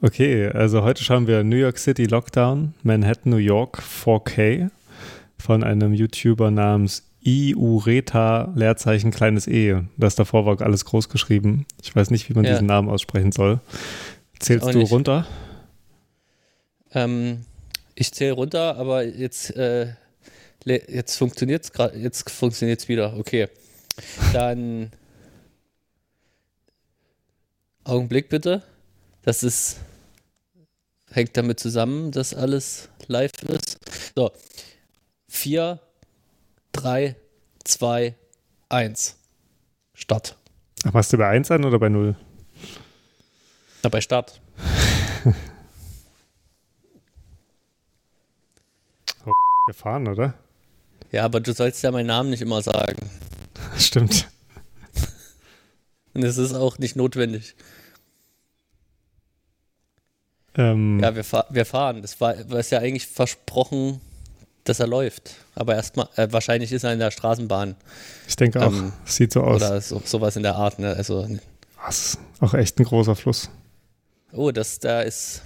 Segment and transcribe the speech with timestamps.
[0.00, 4.70] Okay, also heute schauen wir New York City Lockdown, Manhattan, New York 4K
[5.38, 9.82] von einem YouTuber namens Iureta Leerzeichen kleines E.
[9.96, 11.66] Das davor war alles groß geschrieben.
[11.82, 12.52] Ich weiß nicht, wie man Ja.
[12.52, 13.58] diesen Namen aussprechen soll.
[14.38, 14.92] Zählst du nicht.
[14.92, 15.26] runter?
[16.92, 17.44] Ähm,
[17.96, 19.88] ich zähle runter, aber jetzt, äh,
[20.64, 23.16] jetzt funktioniert es gerade, jetzt funktioniert es wieder.
[23.18, 23.48] Okay.
[24.32, 24.92] Dann
[27.82, 28.62] Augenblick bitte.
[29.22, 29.80] Das ist
[31.10, 33.78] hängt damit zusammen, dass alles live ist.
[34.14, 34.30] So.
[35.28, 35.78] 4,
[36.72, 37.16] 3,
[37.64, 38.14] 2,
[38.68, 39.16] 1.
[39.94, 40.36] Start.
[40.84, 42.16] Ach, machst du bei 1 an oder bei 0?
[43.82, 44.40] Na, bei Start.
[49.66, 50.34] Gefahren, oder?
[51.12, 53.10] Ja, aber du sollst ja meinen Namen nicht immer sagen.
[53.78, 54.28] Stimmt.
[56.14, 57.54] Und es ist auch nicht notwendig.
[60.58, 62.02] Ähm, Ja, wir, fahr wir fahren.
[62.02, 64.00] Das war, war ist ja eigentlich versprochen,
[64.64, 65.36] dass er läuft.
[65.54, 67.76] Aber erstmal, äh, wahrscheinlich ist er in der Straßenbahn
[68.26, 69.62] ich denke auch, ähm, sieht so aus.
[69.62, 70.78] oder so, sowas in der Art.
[70.78, 70.94] Ne?
[70.94, 71.26] Also,
[71.86, 73.48] Das ist auch echt ein großer Fluss.
[74.32, 75.42] oh, das da ist.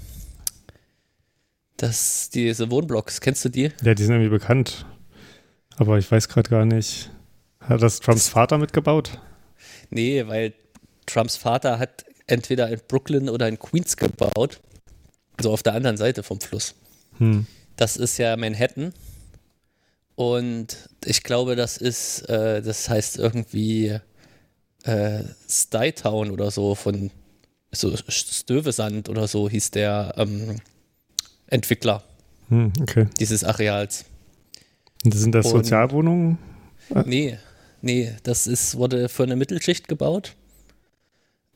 [1.77, 3.73] Das, diese Wohnblocks, kennst du die?
[3.83, 4.87] Ja, die sind irgendwie bekannt.
[5.79, 7.11] Aber ich weiß gerade gar nicht.
[7.61, 9.19] Hat das Trumps Vater mitgebaut?
[9.91, 10.53] Nee, weil
[11.07, 14.61] Trumps Vater hat entweder in Brooklyn oder in Queens gebaut.
[15.43, 16.77] Also auf der anderen Seite vom Fluss.
[17.19, 17.49] Hm.
[17.75, 18.93] Das ist ja Manhattan.
[20.15, 23.99] Und ich glaube, das ist, äh, das heißt irgendwie
[24.85, 27.11] äh, Stytown oder so von
[27.73, 30.61] so Stövesand oder so hieß der ähm,
[31.49, 32.05] Entwickler
[32.49, 33.09] Hm, okay.
[33.19, 34.05] dieses Areals.
[35.05, 36.39] Und sind das Und- Sozialwohnungen?
[37.05, 37.37] Nee,
[37.81, 40.37] nee, das ist, wurde für eine Mittelschicht gebaut.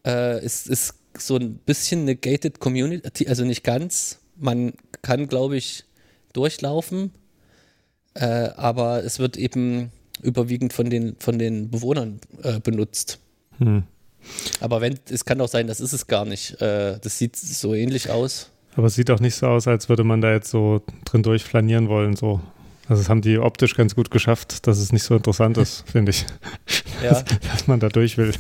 [0.05, 4.21] Äh, es ist so ein bisschen eine gated Community, also nicht ganz.
[4.37, 5.85] Man kann, glaube ich,
[6.33, 7.13] durchlaufen,
[8.15, 9.91] äh, aber es wird eben
[10.23, 13.19] überwiegend von den, von den Bewohnern äh, benutzt.
[13.59, 13.85] Hm.
[14.61, 16.61] Aber wenn, es kann auch sein, das ist es gar nicht.
[16.61, 18.51] Äh, das sieht so ähnlich aus.
[18.75, 21.89] Aber es sieht auch nicht so aus, als würde man da jetzt so drin durchflanieren
[21.89, 22.17] wollen.
[22.17, 22.41] So.
[22.89, 26.11] Also das haben die optisch ganz gut geschafft, dass es nicht so interessant ist, finde
[26.11, 26.27] ich,
[27.03, 28.33] Ja, dass man da durch will.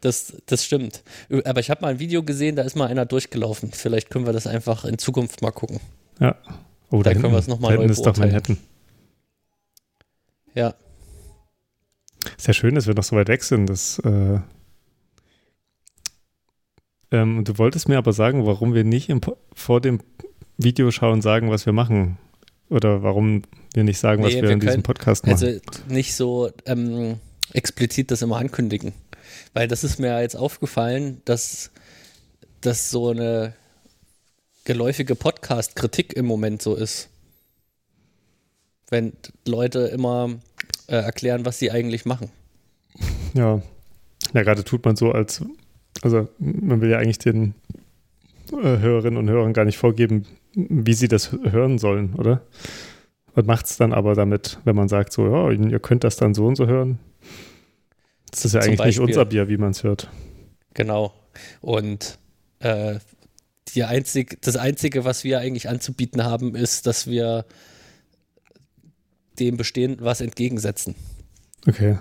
[0.00, 1.02] Das, das stimmt.
[1.44, 3.70] Aber ich habe mal ein Video gesehen, da ist mal einer durchgelaufen.
[3.72, 5.80] Vielleicht können wir das einfach in Zukunft mal gucken.
[6.18, 6.36] Ja.
[6.90, 8.16] Oh, Da da können wir es noch mal da hinten neu ist doch.
[8.16, 8.58] Manhattan.
[10.54, 10.74] Ja,
[12.36, 13.66] Ist ja schön, dass wir noch so weit weg sind.
[13.66, 14.40] Das, äh
[17.12, 19.10] ähm, du wolltest mir aber sagen, warum wir nicht
[19.54, 20.00] vor dem
[20.58, 22.18] Videoschauen sagen, was wir machen.
[22.68, 23.42] Oder warum
[23.74, 25.44] wir nicht sagen, was Nee, wir, wir in diesem können- Podcast machen.
[25.44, 27.16] Also nicht so ähm,
[27.52, 28.92] explizit das immer ankündigen.
[29.52, 31.70] Weil das ist mir jetzt aufgefallen, dass
[32.60, 33.54] das so eine
[34.64, 37.08] geläufige Podcast-Kritik im Moment so ist.
[38.90, 39.12] Wenn
[39.46, 40.38] Leute immer
[40.86, 42.30] äh, erklären, was sie eigentlich machen.
[43.34, 43.62] Ja.
[44.34, 45.42] Ja, gerade tut man so, als,
[46.02, 47.54] also man will ja eigentlich den
[48.52, 52.42] äh, Hörerinnen und Hörern gar nicht vorgeben, wie sie das hören sollen, oder?
[53.34, 56.34] Und macht es dann aber damit, wenn man sagt, so, ja, ihr könnt das dann
[56.34, 56.98] so und so hören.
[58.30, 60.10] Das ist ja eigentlich nicht unser Bier, wie man es hört.
[60.74, 61.12] Genau.
[61.60, 62.18] Und
[62.60, 62.98] äh,
[63.74, 67.44] die einzig, das Einzige, was wir eigentlich anzubieten haben, ist, dass wir
[69.38, 70.94] dem Bestehenden was entgegensetzen.
[71.66, 71.98] Okay.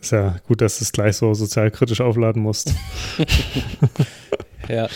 [0.00, 2.72] Ist ja gut, dass du es gleich so sozialkritisch aufladen musst.
[4.68, 4.88] Ja.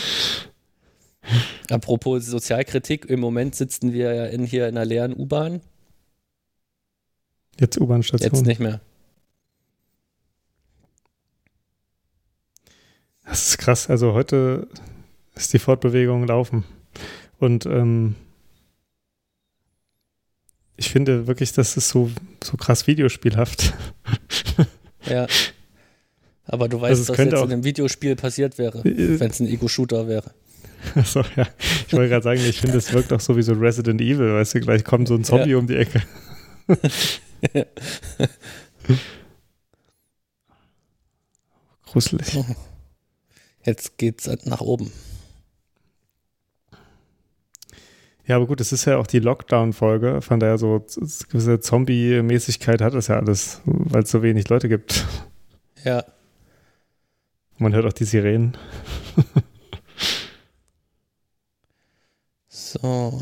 [1.69, 5.61] Apropos Sozialkritik, im Moment sitzen wir ja in, hier in einer leeren U-Bahn.
[7.59, 8.33] Jetzt U-Bahn-Station.
[8.33, 8.81] Jetzt nicht mehr.
[13.37, 13.87] Das ist krass.
[13.87, 14.67] Also heute
[15.35, 16.63] ist die Fortbewegung laufen.
[17.39, 18.15] Und ähm,
[20.75, 22.09] ich finde wirklich, das ist so,
[22.43, 23.73] so krass videospielhaft.
[25.05, 25.25] Ja.
[26.43, 29.39] Aber du weißt, Also was jetzt auch- in einem Videospiel passiert wäre, Äh, wenn es
[29.39, 30.31] ein Ego-Shooter wäre.
[30.95, 31.47] Achso, ja.
[31.87, 34.33] Ich wollte gerade sagen, ich finde, es wirkt auch so wie so Resident Evil.
[34.33, 36.01] Weißt du, gleich kommt so ein Zombie um die Ecke.
[41.85, 42.37] Gruselig.
[43.67, 44.93] Jetzt geht's nach oben.
[48.25, 50.85] Ja, aber gut, es ist ja auch die Lockdown-Folge, von daher so
[51.29, 55.05] gewisse Zombie-Mäßigkeit hat es ja alles, weil es so wenig Leute gibt.
[55.83, 56.05] Ja.
[57.57, 58.55] Man hört auch die Sirenen.
[62.47, 63.21] So.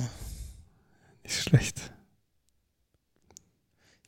[1.24, 1.92] Nicht schlecht.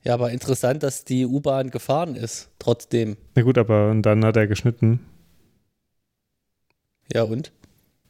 [0.03, 3.17] Ja, aber interessant, dass die U-Bahn gefahren ist, trotzdem.
[3.33, 4.99] Na gut, aber und dann hat er geschnitten.
[7.13, 7.51] Ja, und?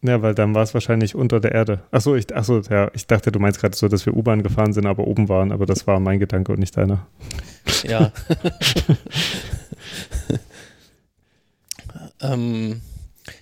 [0.04, 1.82] Ja, weil dann war es wahrscheinlich unter der Erde.
[1.92, 4.86] Achso, ich, achso, ja, ich dachte, du meinst gerade so, dass wir U-Bahn gefahren sind,
[4.86, 7.08] aber oben waren, aber das war mein Gedanke und nicht deiner.
[7.84, 8.12] Ja.
[12.22, 12.82] ähm,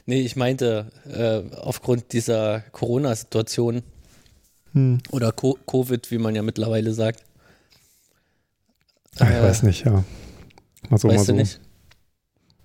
[0.05, 3.83] nee, ich meinte, äh, aufgrund dieser Corona-Situation
[4.73, 4.97] Hm.
[5.11, 7.23] oder Co Covid, wie man ja mittlerweile sagt.
[9.19, 10.03] Ach, ich Äh, weiß nicht, ja.
[10.89, 11.31] Mal so, mal weißt so.
[11.31, 11.61] du nicht?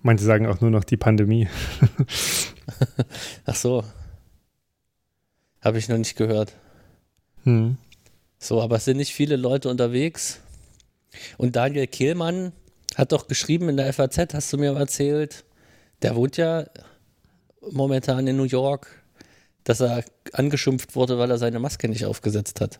[0.01, 1.47] Manche sagen auch nur noch die Pandemie.
[3.45, 3.83] Ach so.
[5.61, 6.53] Habe ich noch nicht gehört.
[7.43, 7.77] Hm.
[8.39, 10.39] So, aber es sind nicht viele Leute unterwegs.
[11.37, 12.51] Und Daniel Kehlmann
[12.95, 15.45] hat doch geschrieben in der FAZ, hast du mir erzählt,
[16.01, 16.65] der wohnt ja
[17.71, 19.03] momentan in New York,
[19.63, 22.79] dass er angeschimpft wurde, weil er seine Maske nicht aufgesetzt hat.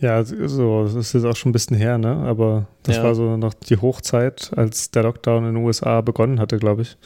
[0.00, 2.14] Ja, so, das ist jetzt auch schon ein bisschen her, ne?
[2.14, 3.02] Aber das Ja.
[3.02, 6.96] war so noch die Hochzeit, als der Lockdown in den USA begonnen hatte, glaube ich.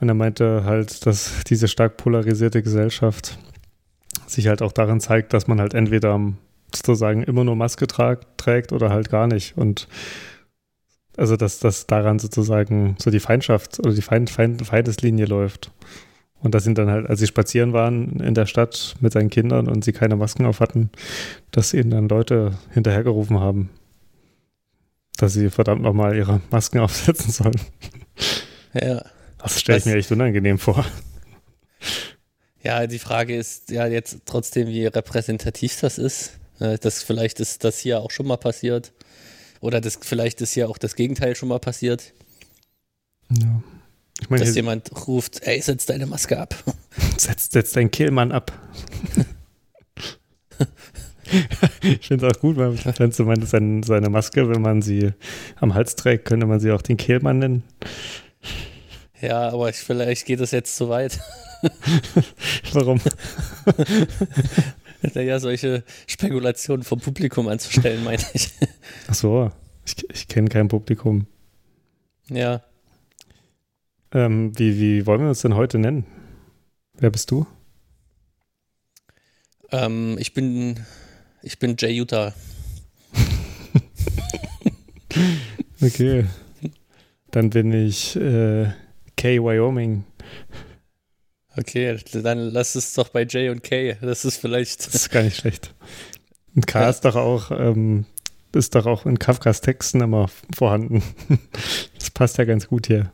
[0.00, 3.38] Und er meinte halt, dass diese stark polarisierte Gesellschaft
[4.26, 6.20] sich halt auch darin zeigt, dass man halt entweder
[6.74, 9.56] sozusagen immer nur Maske trägt oder halt gar nicht.
[9.56, 9.88] Und
[11.16, 15.70] also dass das daran sozusagen so die Feindschaft oder die Feind, Feind, Feindeslinie läuft.
[16.42, 19.68] Und dass ihn dann halt, als sie spazieren waren in der Stadt mit seinen Kindern
[19.68, 20.90] und sie keine Masken auf hatten,
[21.52, 23.70] dass ihnen dann Leute hinterhergerufen haben,
[25.18, 27.60] dass sie verdammt nochmal ihre Masken aufsetzen sollen.
[28.74, 29.04] Ja.
[29.38, 30.84] Das stelle ich mir echt unangenehm vor.
[32.62, 36.38] Ja, die Frage ist ja jetzt trotzdem, wie repräsentativ das ist.
[36.60, 38.92] Äh, Das vielleicht ist das hier auch schon mal passiert.
[39.60, 42.12] Oder das, vielleicht ist hier auch das Gegenteil schon mal passiert.
[43.30, 43.62] Ja.
[44.22, 46.54] Ich meine, dass jemand ruft, ey, setz deine Maske ab.
[47.16, 48.52] setzt setz deinen Killmann ab.
[51.82, 55.10] ich finde es auch gut, weil wenn du meinst, seine, seine Maske, wenn man sie
[55.56, 57.64] am Hals trägt, könnte man sie auch den Kehlmann nennen.
[59.20, 61.18] Ja, aber ich, vielleicht geht das jetzt zu weit.
[62.72, 63.00] Warum?
[65.14, 68.50] naja, solche Spekulationen vom Publikum anzustellen, meine ich.
[69.08, 69.50] Ach so,
[69.84, 71.26] ich, ich kenne kein Publikum.
[72.28, 72.62] ja,
[74.12, 76.04] Ähm, wie, wie wollen wir uns denn heute nennen?
[76.94, 77.46] Wer bist du?
[79.70, 80.78] ähm, ich bin,
[81.42, 82.34] ich bin Jay Utah.
[85.80, 86.26] Okay.
[87.32, 88.70] Dann bin ich äh,
[89.16, 90.04] Kay Wyoming.
[91.56, 93.96] Okay, dann lass es doch bei Jay und Kay.
[94.00, 94.86] Das ist vielleicht.
[94.86, 95.74] Das ist gar nicht schlecht.
[96.54, 96.88] Und K Ja.
[96.88, 98.06] ist doch auch, ähm,
[98.54, 101.02] ist doch auch in Kafkas Texten immer vorhanden.
[101.98, 103.12] Das passt ja ganz gut hier.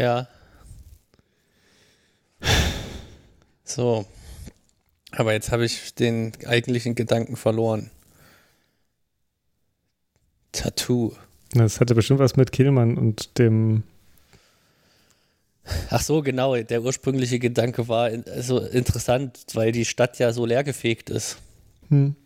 [0.00, 0.26] Ja.
[3.64, 4.06] So.
[5.12, 7.90] Aber jetzt habe ich den eigentlichen Gedanken verloren.
[10.52, 11.12] Tattoo.
[11.52, 13.82] Das hatte bestimmt was mit Killmann und dem.
[15.90, 16.56] Ach so, genau.
[16.56, 21.36] Der ursprüngliche Gedanke war also interessant, weil die Stadt ja so leergefegt ist,
[21.90, 22.16] Hm.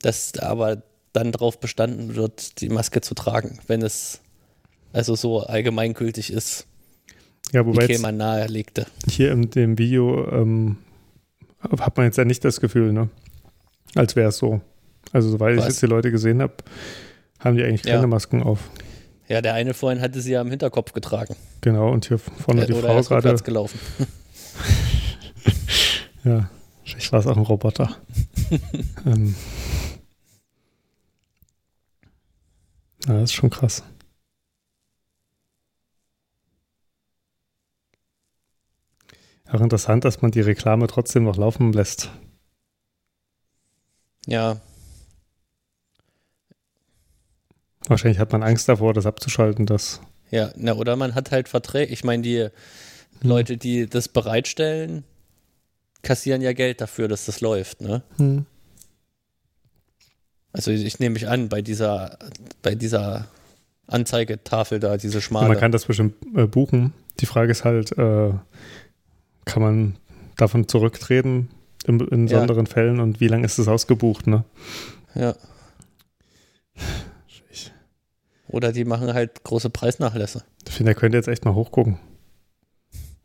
[0.00, 4.20] dass aber dann darauf bestanden wird, die Maske zu tragen, wenn es
[4.94, 6.66] also so allgemeingültig ist,
[7.52, 8.86] Ja, wobei jetzt Kehlmann nahelegte.
[9.08, 10.76] hier in dem Video ähm,
[11.78, 13.08] hat man jetzt ja nicht das Gefühl, ne?
[13.94, 14.60] Als wäre es so.
[15.12, 16.54] Also, soweit ich jetzt die Leute gesehen habe,
[17.38, 18.06] haben die eigentlich keine Ja.
[18.06, 18.58] Masken auf.
[19.28, 21.36] Ja, der eine vorhin hatte sie ja am Hinterkopf getragen.
[21.60, 23.14] Genau, und hier vorne Äh, die Frau er gerade.
[23.16, 23.78] rückwärts gelaufen.
[26.24, 26.48] Ja,
[26.84, 27.98] vielleicht war es auch ein Roboter.
[29.06, 29.34] ähm.
[33.06, 33.82] Ja, das ist schon krass.
[39.50, 42.10] Auch interessant, dass man die Reklame trotzdem noch laufen lässt.
[44.26, 44.60] Ja,
[47.86, 50.00] Wahrscheinlich hat man Angst davor, das abzuschalten, das.
[50.30, 51.92] ja, na, oder man hat halt Verträge.
[51.92, 52.48] Ich meine, die
[53.22, 55.04] Leute, die das bereitstellen,
[56.02, 58.02] kassieren ja Geld dafür, dass das läuft, ne?
[58.16, 58.46] Hm.
[60.52, 62.16] Also ich nehme mich an, bei dieser,
[62.62, 63.26] bei dieser
[63.86, 65.48] Anzeigetafel da, diese schmale.
[65.48, 66.94] Man kann das bestimmt äh, buchen.
[67.20, 68.32] Die Frage ist halt, äh,
[69.44, 69.96] kann man
[70.36, 71.50] davon zurücktreten
[71.86, 72.34] in, in Ja.
[72.34, 74.44] besonderen Fällen und wie lange ist das ausgebucht, ne?
[75.14, 75.34] ja.
[78.48, 80.44] Oder die machen halt große Preisnachlässe.
[80.68, 81.98] Ich finde, er könnte jetzt echt mal hochgucken.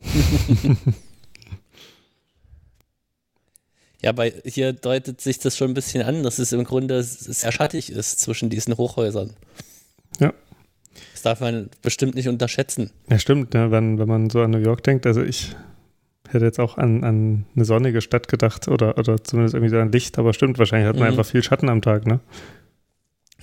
[4.02, 7.52] Ja, bei hier deutet sich das schon ein bisschen an, dass es im Grunde sehr
[7.52, 9.34] schattig ist zwischen diesen Hochhäusern.
[10.18, 10.32] Ja.
[11.12, 12.90] Das darf man bestimmt nicht unterschätzen.
[13.10, 15.54] Ja, stimmt, ne, wenn, wenn man so an New York denkt, also ich
[16.32, 19.92] hätte jetzt auch an, an eine sonnige Stadt gedacht oder, oder zumindest irgendwie so an
[19.92, 21.18] Licht, aber stimmt, wahrscheinlich hat man Mhm.
[21.18, 22.20] einfach viel Schatten am Tag, ne?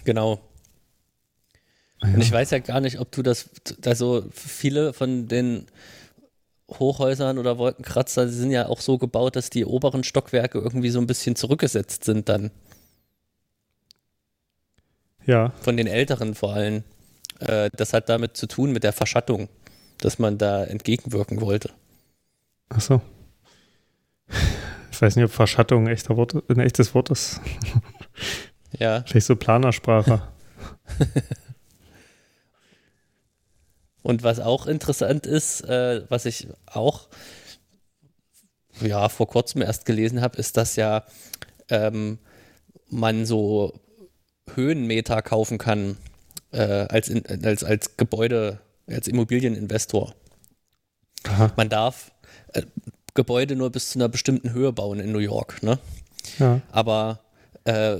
[0.04, 0.40] Genau.
[2.00, 2.14] Ah, ja.
[2.16, 3.50] Und ich weiß ja gar nicht, ob du das,
[3.86, 5.66] also viele von den
[6.70, 11.08] Hochhäusern oder Wolkenkratzer sind ja auch so gebaut, dass die oberen Stockwerke irgendwie so ein
[11.08, 12.52] bisschen zurückgesetzt sind dann.
[15.26, 15.52] Ja.
[15.62, 16.84] Von den älteren vor allem.
[17.40, 19.50] Äh, das hat damit zu tun mit der Verschattung,
[20.00, 21.72] dass man da entgegenwirken wollte.
[22.70, 23.02] Ach so.
[24.92, 27.40] Ich weiß nicht, ob Verschattung ein, echter Wort, ein echtes Wort ist.
[28.80, 29.04] Ja.
[29.08, 30.22] Vielleicht so Planersprache.
[34.04, 37.10] Und was auch interessant ist, äh, was ich auch
[38.82, 41.04] ja vor kurzem erst gelesen habe, ist, dass ja
[41.70, 42.20] ähm,
[42.90, 43.80] man so
[44.54, 45.98] Höhenmeter kaufen kann
[46.52, 50.14] äh, als, in, als, als Gebäude, als Immobilieninvestor.
[51.24, 51.52] Aha.
[51.58, 52.12] Man darf
[53.14, 55.80] Gebäude nur bis zu einer bestimmten Höhe bauen in New York, ne?
[56.40, 56.62] Ja.
[56.72, 57.20] Aber
[57.64, 57.98] äh,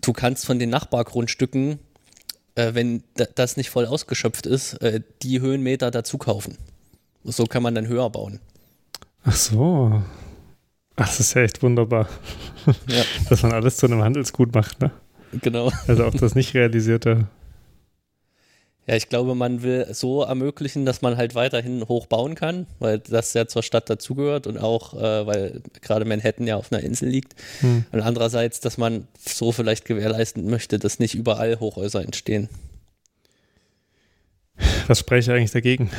[0.00, 1.78] du, kannst von den Nachbargrundstücken,
[2.54, 6.56] äh, wenn da, das nicht voll ausgeschöpft ist, äh, die Höhenmeter dazu kaufen.
[7.24, 8.40] So kann man dann höher bauen.
[9.24, 10.02] Ach so.
[10.96, 12.08] Ach, das ist ja echt wunderbar.
[12.66, 13.02] Ja.
[13.28, 14.90] Dass man alles zu einem Handelsgut macht, ne?
[15.42, 15.70] Genau.
[15.86, 17.26] Also auch das nicht realisierte.
[18.88, 22.98] Ja, ich glaube, man will so ermöglichen, dass man halt weiterhin hoch bauen kann, weil
[22.98, 27.10] das ja zur Stadt dazugehört und auch, äh, weil gerade Manhattan ja auf einer Insel
[27.10, 27.34] liegt.
[27.60, 27.84] Hm.
[27.92, 32.48] Und andererseits, dass man so vielleicht gewährleisten möchte, dass nicht überall Hochhäuser entstehen.
[34.86, 35.90] Was spreche ich eigentlich dagegen?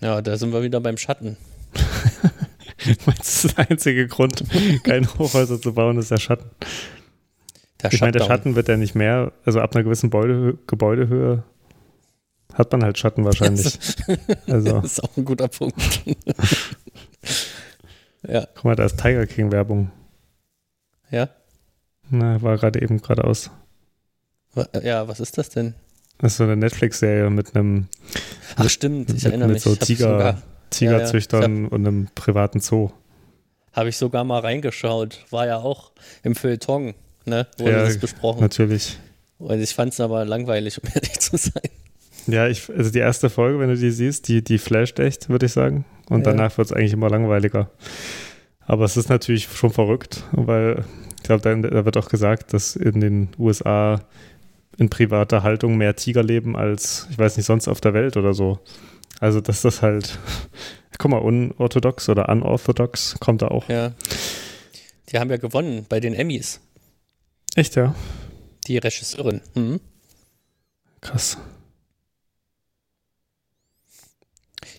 [0.00, 1.36] Ja, da sind wir wieder beim Schatten.
[3.06, 4.42] Meinst du, der einzige Grund,
[4.82, 6.50] keine Hochhäuser zu bauen, ist der Schatten?
[7.82, 8.24] Der Ich meine, der.
[8.24, 11.42] Schatten wird ja nicht mehr, also ab einer gewissen Gebäudehö Gebäudehöhe
[12.52, 13.78] hat man halt Schatten wahrscheinlich.
[14.48, 15.76] Also, Das ist auch ein guter Punkt.
[18.26, 19.90] ja, guck mal, da ist Tiger King Werbung.
[21.10, 21.28] ja.
[22.12, 23.52] Na, war gerade eben geradeaus.
[24.82, 25.74] Ja, was ist das denn?
[26.18, 27.86] Das ist so eine Netflix-Serie mit einem
[28.56, 29.62] Ach, stimmt, ich mit- erinnere mit mich.
[29.62, 32.90] so habe Tiger- Tigerzüchtern und einem privaten Zoo.
[33.72, 35.24] hab ich sogar mal reingeschaut.
[35.30, 35.92] War ja auch
[36.24, 37.46] im Feuilleton, ne?
[37.58, 38.40] Wurde Ja, das besprochen.
[38.40, 38.98] Natürlich.
[39.38, 41.62] Und ich fand es aber langweilig, um ehrlich zu sein.
[42.26, 45.46] Ja, ich, also die erste Folge, wenn du die siehst, die, die flasht echt, würde
[45.46, 45.84] ich sagen.
[46.08, 46.32] Und Ja.
[46.32, 47.70] danach wird es eigentlich immer langweiliger.
[48.66, 50.84] Aber es ist natürlich schon verrückt, weil
[51.16, 54.00] ich glaube, da, da wird auch gesagt, dass in den USA
[54.78, 58.32] in privater Haltung mehr Tiger leben als, ich weiß nicht, sonst auf der Welt oder
[58.34, 58.58] so.
[59.18, 60.18] Also, dass das halt,
[60.98, 63.68] guck mal, unorthodox oder unorthodox kommt da auch.
[63.68, 63.92] Ja.
[65.10, 66.60] Die haben ja gewonnen bei den Emmys,
[67.56, 67.94] Echt, ja?
[68.66, 69.40] die Regisseurin.
[69.54, 69.80] Mhm.
[71.00, 71.38] Krass.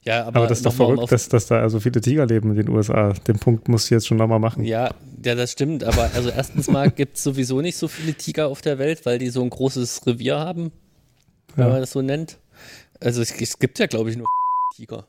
[0.03, 2.55] Ja, aber, Aber, das ist doch verrückt, dass, dass da also viele Tiger leben in
[2.55, 3.13] den USA.
[3.13, 4.63] Den Punkt musst du jetzt schon nochmal machen.
[4.63, 5.83] Ja, ja, das stimmt.
[5.83, 9.19] Aber also erstens mal gibt es sowieso nicht so viele Tiger auf der Welt, weil
[9.19, 10.71] die so ein großes Revier haben,
[11.55, 11.71] wenn Ja.
[11.71, 12.37] man das so nennt.
[12.99, 14.27] Also es, es gibt ja, glaube ich, nur
[14.75, 15.05] Tiger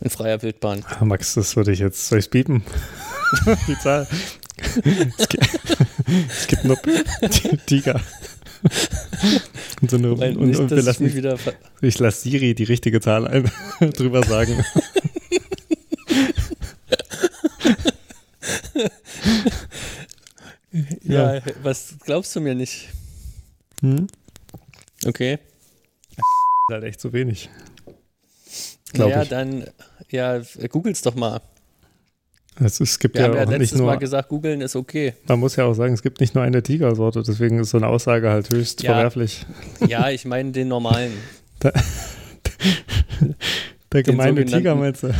[0.00, 0.84] in freier Wildbahn.
[0.88, 2.64] Ah, Max, das würde ich jetzt, soll ich biepen?
[3.68, 4.08] Die Zahl.
[5.18, 5.48] Es, gibt,
[6.28, 6.78] es gibt nur
[7.66, 8.00] Tiger.
[9.80, 11.36] Und so eine, Weil und, nicht, und wir ich lassen, mich wieder
[11.80, 13.50] ich lasse Siri die richtige Zahl ein,
[13.92, 14.64] drüber sagen.
[21.02, 21.40] ja.
[21.62, 22.88] was glaubst du mir nicht?
[23.80, 24.06] Hm?
[25.04, 25.38] Okay.
[26.10, 26.20] Ist
[26.70, 27.50] halt echt zu wenig.
[28.92, 29.28] Glaube ja, ich.
[29.28, 29.64] dann,
[30.10, 31.40] ja, googel's doch mal.
[32.56, 34.76] Also es gibt Wir ja, haben ja auch nicht letztes nur, Mal gesagt, googeln ist
[34.76, 35.14] okay.
[35.26, 37.86] man muss ja auch sagen, es gibt nicht nur eine Tigersorte, deswegen ist so eine
[37.88, 38.92] Aussage halt höchst Ja.
[38.94, 39.46] verwerflich.
[39.88, 41.12] Ja, ich meine den normalen,
[43.92, 45.14] Der gemeine sogenannten- Tiger meinst du?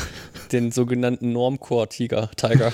[0.53, 2.73] den sogenannten Normcore-Tiger, Tiger.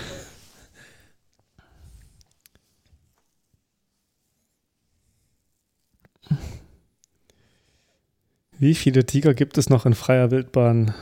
[8.59, 10.95] Wie viele Tiger gibt es noch in freier Wildbahn?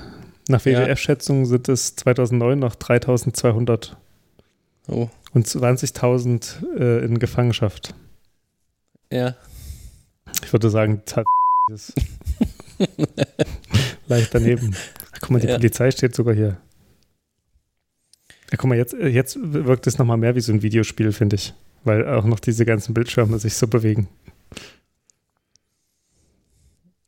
[0.48, 0.86] Nach Ja.
[0.86, 3.96] WWF-Schätzungen sind es 2009 noch 3200
[4.88, 7.94] Oh, und 20.000 äh, in Gefangenschaft.
[9.10, 9.34] ja.
[10.44, 11.02] Ich würde sagen,
[11.72, 11.92] ist
[14.06, 14.74] leicht daneben.
[15.12, 15.56] Ach, guck mal, die Ja.
[15.56, 16.56] Polizei steht sogar hier.
[18.50, 21.36] Ja, guck mal, jetzt, äh, jetzt wirkt es nochmal mehr wie so ein Videospiel, finde
[21.36, 21.54] ich.
[21.84, 24.08] Weil auch noch diese ganzen Bildschirme sich so bewegen.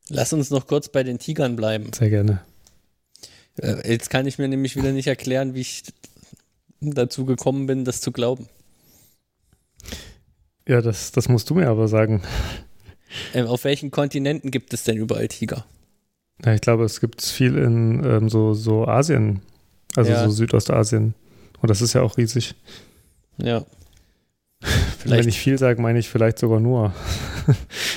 [0.09, 1.92] Lass uns noch kurz bei den Tigern bleiben.
[1.92, 2.40] Sehr gerne.
[3.59, 5.83] Äh, Jetzt kann ich mir nämlich wieder nicht erklären, wie ich
[6.81, 8.49] dazu gekommen bin, das zu glauben.
[10.67, 12.23] Ja, das, das musst du mir aber sagen.
[13.33, 15.65] Ähm, auf welchen Kontinenten gibt es denn überall Tiger?
[16.45, 19.41] Ja, ich glaube, es gibt viel in ähm, so, so Asien,
[19.97, 20.25] also Ja.
[20.25, 21.15] so Südostasien.
[21.61, 22.55] Und das ist ja auch riesig.
[23.38, 23.61] Ja.
[24.61, 26.93] Wenn Vielleicht, ich viel sage, meine ich vielleicht sogar nur.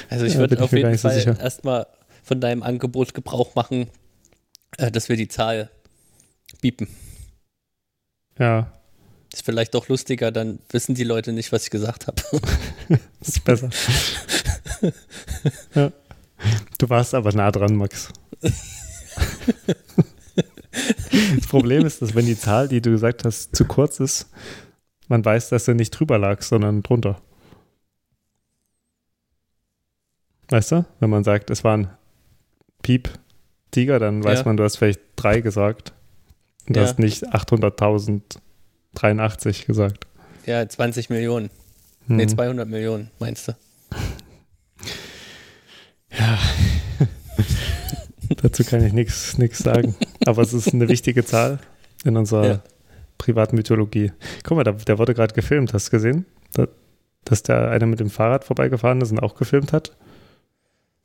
[0.09, 1.39] also ich ja, würde ich auf jeden so Fall sicher.
[1.39, 1.87] erstmal
[2.23, 3.87] von deinem Angebot Gebrauch machen,
[4.81, 5.69] Äh, dass wir die Zahl
[6.59, 6.87] biepen.
[8.39, 8.71] Ja,
[9.31, 12.19] Ist vielleicht doch lustiger, dann wissen die Leute nicht, was ich gesagt habe.
[13.21, 13.69] ist besser.
[15.75, 15.91] ja.
[16.79, 18.09] Du warst aber nah dran, Max.
[18.41, 18.55] das
[21.47, 24.31] Problem ist, dass wenn die Zahl, die du gesagt hast, zu kurz ist,
[25.07, 27.21] man weiß, dass du nicht drüber lagst, sondern drunter.
[30.49, 30.85] Weißt du?
[30.99, 31.91] Wenn man sagt, es waren
[32.81, 33.11] Piep
[33.71, 34.45] Tiger, dann weiß Ja.
[34.45, 35.93] man, du hast vielleicht drei gesagt.
[36.67, 36.85] Und du Ja.
[36.87, 40.05] hast nicht 800.083 gesagt.
[40.45, 41.49] ja, 20 Millionen.
[42.07, 42.15] Hm.
[42.17, 43.53] Nee, 200 Millionen, meinst du?
[46.17, 46.37] Ja.
[48.41, 49.95] Dazu kann ich nichts sagen.
[50.25, 51.59] Aber es ist eine wichtige Zahl
[52.03, 52.61] in unserer Ja.
[53.17, 54.11] privaten Mythologie.
[54.43, 55.73] Guck mal, da, der wurde gerade gefilmt.
[55.73, 56.25] Hast du gesehen?
[56.53, 56.67] Da,
[57.25, 59.95] dass der eine mit dem Fahrrad vorbeigefahren ist und auch gefilmt hat?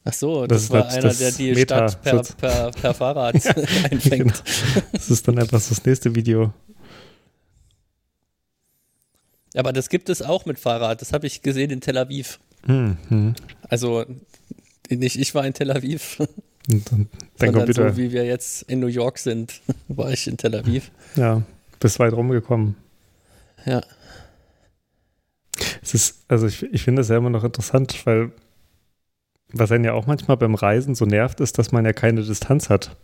[0.08, 3.34] Ach so, Das das, war einer, der die Meta- Stadt per, per, per Fahrrad
[3.90, 4.42] einfängt.
[4.92, 6.52] Das ist dann einfach das nächste Video.
[9.54, 11.00] Aber das gibt es auch mit Fahrrad.
[11.00, 12.38] Das habe ich gesehen in Tel Aviv.
[12.66, 13.34] Hm, hm.
[13.68, 14.04] Also
[14.90, 16.18] nicht ich war in Tel Aviv,
[16.68, 17.08] Und dann,
[17.38, 20.54] dann sondern wieder, so wie wir jetzt in New York sind, war ich in Tel
[20.54, 20.90] Aviv.
[21.14, 21.42] ja,
[21.78, 22.74] bis weit rumgekommen.
[23.64, 23.82] Ja,
[25.82, 28.32] Es ist, also ich, ich finde das ja immer noch interessant, weil
[29.52, 32.68] was einen ja auch manchmal beim Reisen so nervt, ist, dass man ja keine Distanz
[32.68, 32.96] hat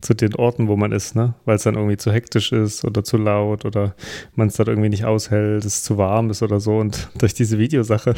[0.00, 1.34] zu den Orten, wo man ist, ne?
[1.44, 3.94] Weil es dann irgendwie zu hektisch ist oder zu laut oder
[4.34, 6.78] man es dann irgendwie nicht aushält, es zu warm ist oder so.
[6.78, 8.14] Und durch diese Videosache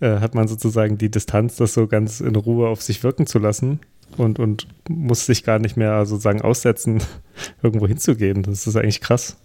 [0.00, 3.38] äh, hat man sozusagen die Distanz, das so ganz in Ruhe auf sich wirken zu
[3.38, 3.80] lassen
[4.18, 7.02] und, und muss sich gar nicht mehr sozusagen aussetzen,
[7.62, 8.42] irgendwo hinzugehen.
[8.42, 9.38] Das ist eigentlich krass.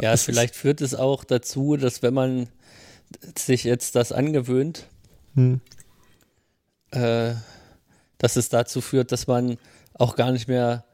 [0.00, 2.48] ja ist- vielleicht führt es auch dazu, dass wenn man
[3.38, 4.88] sich jetzt das angewöhnt,
[5.34, 5.60] Hm.
[6.90, 7.34] Äh,
[8.18, 9.58] dass es dazu führt, dass man
[9.94, 10.84] auch gar nicht mehr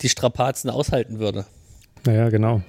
[0.00, 1.44] die Strapazen aushalten würde.
[2.04, 2.62] Naja, genau.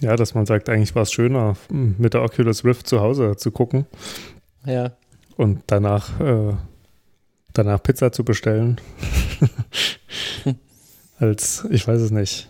[0.00, 3.36] Ja, dass man sagt, eigentlich war es schöner, m, mit der Oculus Rift zu Hause
[3.36, 3.86] zu gucken
[4.64, 4.92] Ja,
[5.36, 6.54] und danach, äh,
[7.52, 8.80] danach Pizza zu bestellen,
[11.18, 12.48] als, ich weiß es nicht,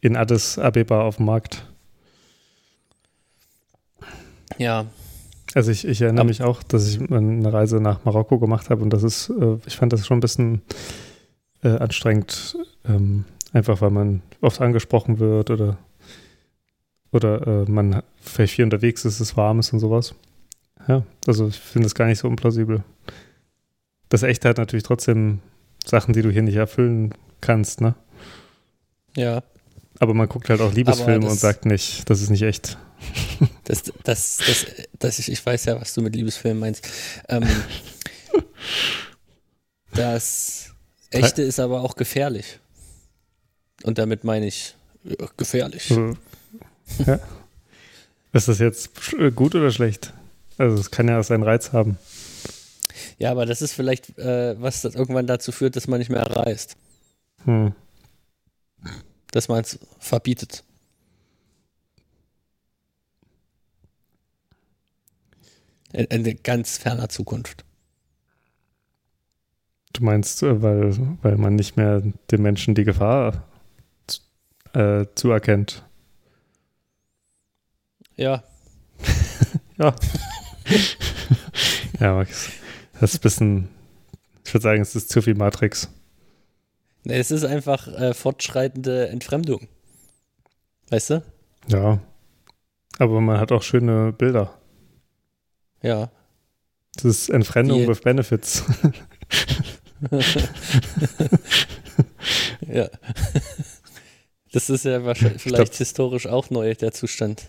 [0.00, 1.66] in Addis Abeba auf dem Markt.
[4.58, 4.86] ja,
[5.56, 8.82] Also ich, ich erinnere Aber- mich auch, dass ich eine Reise nach Marokko gemacht habe
[8.82, 10.60] und das ist, äh, ich fand das schon ein bisschen
[11.62, 15.78] äh, anstrengend, ähm, einfach weil man oft angesprochen wird oder
[17.10, 20.14] oder äh, man vielleicht viel unterwegs ist, es warm ist und sowas.
[20.88, 22.84] Ja, also ich finde es gar nicht so unplausibel.
[24.10, 25.38] Das Echte hat natürlich trotzdem
[25.86, 27.94] Sachen, die du hier nicht erfüllen kannst, ne?
[29.16, 29.42] ja.
[30.00, 32.76] Aber man guckt halt auch Liebesfilme das- und sagt nicht, das ist nicht echt.
[33.66, 34.66] Das, das, das,
[34.98, 36.88] das ich, ich weiß ja, was du mit Liebesfilmen meinst.
[37.28, 37.44] Ähm,
[39.92, 40.70] das
[41.10, 42.60] Echte ist aber auch gefährlich.
[43.82, 45.90] Und damit meine ich ja, gefährlich.
[45.90, 46.16] Also,
[47.06, 47.18] ja.
[48.32, 50.12] Ist das jetzt sch- gut oder schlecht?
[50.58, 51.98] Also es kann ja seinen Reiz haben.
[53.18, 56.22] Ja, aber das ist vielleicht, äh, was das irgendwann dazu führt, dass man nicht mehr
[56.22, 56.76] reist.
[57.44, 57.74] Hm.
[59.32, 60.62] Dass man es verbietet.
[65.92, 67.64] In, in ganz ferner Zukunft.
[69.92, 73.44] Du meinst, äh, weil, weil man nicht mehr den Menschen die Gefahr
[74.74, 75.84] äh, zuerkennt.
[78.16, 78.42] Ja,
[79.78, 79.94] Ja.
[82.00, 82.48] ja, Max.
[82.98, 83.68] Das ist ein bisschen,
[84.44, 85.90] ich würde sagen, es ist zu viel Matrix.
[87.04, 89.68] nee, es ist einfach äh, fortschreitende Entfremdung.
[90.88, 91.22] Weißt du?
[91.68, 92.00] Ja.
[92.98, 94.58] Aber man hat auch schöne Bilder.
[95.82, 96.10] Ja.
[96.94, 98.64] Das ist Entfremdung Die- with Benefits.
[102.68, 102.88] ja.
[104.52, 107.46] Das ist ja wahrscheinlich vielleicht historisch auch neu, der Zustand.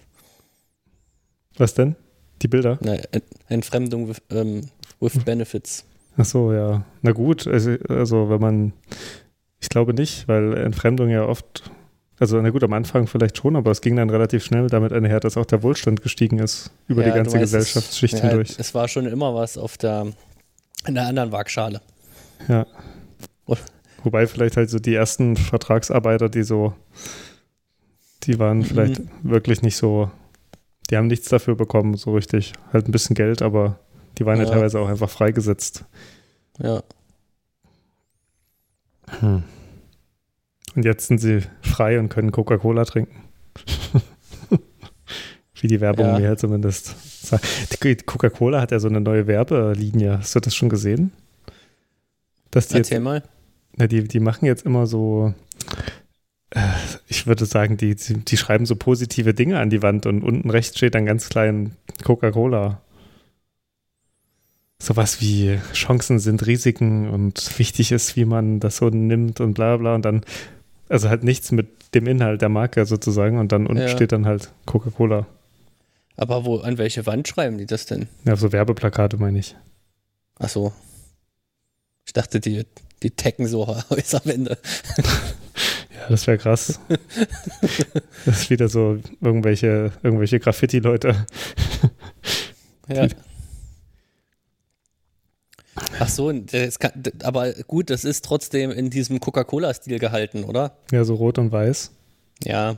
[1.58, 1.96] Was denn?
[2.42, 2.78] Die Bilder?
[2.82, 5.86] Ent- Entfremdung with, ähm, with Benefits.
[6.18, 6.86] Ach so, ja.
[7.02, 8.74] Na gut, also, also wenn man,
[9.60, 11.70] ich glaube nicht, weil Entfremdung ja oft,
[12.20, 15.20] also na gut, am Anfang vielleicht schon, aber es ging dann relativ schnell damit einher,
[15.20, 18.50] dass auch der Wohlstand gestiegen ist über Ja, die ganze meinst, Gesellschaftsschicht es, hindurch.
[18.52, 20.08] Ja, es war schon immer was auf der,
[20.88, 21.82] in der anderen Waagschale.
[22.48, 22.66] Ja.
[23.46, 23.56] Oh.
[24.04, 26.74] Wobei vielleicht halt so die ersten Vertragsarbeiter, die so,
[28.24, 28.66] die waren Mhm.
[28.66, 30.10] vielleicht wirklich nicht so,
[30.90, 32.54] die haben nichts dafür bekommen, so richtig.
[32.74, 33.80] Halt ein bisschen Geld, aber
[34.18, 34.50] die waren ja, Ja.
[34.52, 35.84] teilweise auch einfach freigesetzt.
[36.60, 36.82] Ja.
[39.20, 39.44] Hm.
[40.78, 43.24] Und jetzt sind sie frei und können Coca-Cola trinken.
[45.60, 46.20] Wie die Werbung Ja.
[46.20, 46.96] mir zumindest
[47.82, 50.20] Die Coca-Cola hat ja so eine neue Werbelinie.
[50.20, 51.14] Hast du das schon gesehen?
[52.52, 53.24] Dass die Erzähl jetzt, mal.
[53.76, 55.34] Na, die, die machen jetzt immer so,
[56.52, 56.62] äh,
[57.08, 60.52] ich würde sagen, die, die, die schreiben so positive Dinge an die Wand und unten
[60.52, 62.84] rechts steht dann ganz klein Coca-Cola.
[64.80, 69.78] Sowas wie Chancen sind Risiken und wichtig ist, wie man das so nimmt und bla
[69.78, 70.22] bla und dann,
[70.90, 73.88] also halt nichts mit dem Inhalt der Marke sozusagen und dann unten Ja.
[73.90, 75.26] steht dann halt Coca-Cola.
[76.16, 78.08] Aber wo, an welche Wand schreiben die das denn?
[78.26, 79.56] Ja, so Werbeplakate meine ich.
[80.40, 80.74] Ach so.
[82.06, 82.66] Ich dachte, die,
[83.04, 84.58] die tacken so Häuserwände.
[86.00, 86.80] Ja, das wäre krass.
[88.26, 91.26] das ist wieder so irgendwelche, irgendwelche Graffiti-Leute.
[92.88, 93.08] Ja.
[96.00, 96.92] Ach so, das kann,
[97.24, 100.78] aber gut, das ist trotzdem in diesem Coca-Cola-Stil gehalten, oder?
[100.92, 101.92] Ja, so rot und weiß.
[102.44, 102.78] Ja.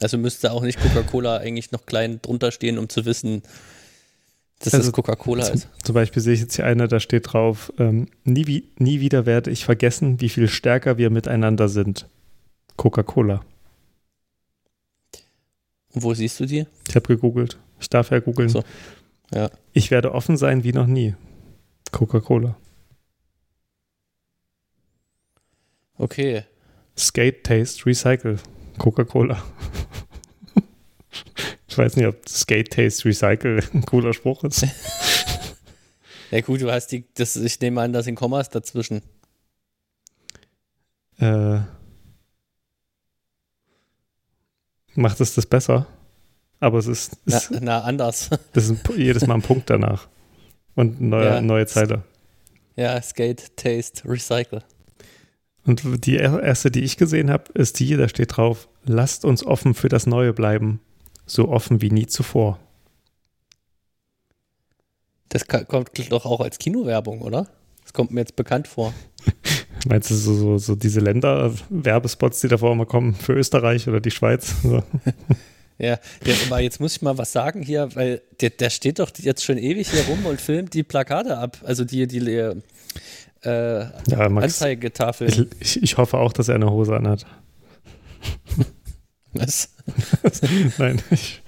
[0.00, 3.42] Also müsste auch nicht Coca-Cola eigentlich noch klein drunter stehen, um zu wissen,
[4.60, 5.68] dass Also es Coca-Cola ist.
[5.82, 9.50] zum Beispiel sehe ich jetzt hier eine, da steht drauf, ähm, nie, nie wieder werde
[9.50, 12.06] ich vergessen, wie viel stärker wir miteinander sind.
[12.76, 13.44] Coca-Cola.
[15.94, 16.66] Und wo siehst du die?
[16.88, 17.58] Ich habe gegoogelt.
[17.80, 18.48] Ich darf ja googeln.
[18.48, 18.62] So.
[19.32, 19.50] Ja.
[19.72, 21.14] Ich werde offen sein wie noch nie.
[21.92, 22.56] Coca-Cola.
[25.96, 26.44] Okay.
[26.96, 28.38] Skate Taste Recycle.
[28.78, 29.42] Coca-Cola.
[31.66, 34.66] ich weiß nicht, ob Skate Taste Recycle ein cooler Spruch ist.
[36.30, 39.00] Ja gut, du hast die, das, ich nehme an, da sind Kommas dazwischen.
[41.18, 41.60] äh,
[44.94, 45.86] macht es das besser?
[46.60, 48.28] Aber es ist, Na, ist, na anders.
[48.52, 50.06] das ist jedes Mal ein Punkt danach.
[50.78, 51.40] Und neue, Ja.
[51.40, 52.04] neue Zeile.
[52.76, 54.62] ja, Skate, Taste, Recycle.
[55.66, 59.44] Und die er- erste, die ich gesehen habe, ist die, da steht drauf, lasst uns
[59.44, 60.80] offen für das Neue bleiben.
[61.26, 62.60] So offen wie nie zuvor.
[65.30, 67.48] Das kommt doch auch als Kinowerbung, oder?
[67.82, 68.94] Das kommt mir jetzt bekannt vor.
[69.88, 74.10] Meinst du so, so, so diese Länder-Werbespots, die davor immer kommen, für Österreich oder die
[74.12, 74.54] Schweiz?
[74.62, 74.82] So.
[75.78, 79.10] Ja, der, aber jetzt muss ich mal was sagen hier, weil der, der steht doch
[79.18, 81.58] jetzt schon ewig hier rum und filmt die Plakate ab.
[81.64, 82.54] Also die, die äh,
[83.42, 85.48] Ja, Max, Anzeigetafeln.
[85.60, 87.24] ich, ich, hoffe auch, dass er eine Hose anhat.
[89.34, 89.68] Was?
[90.78, 91.42] Nein, ich,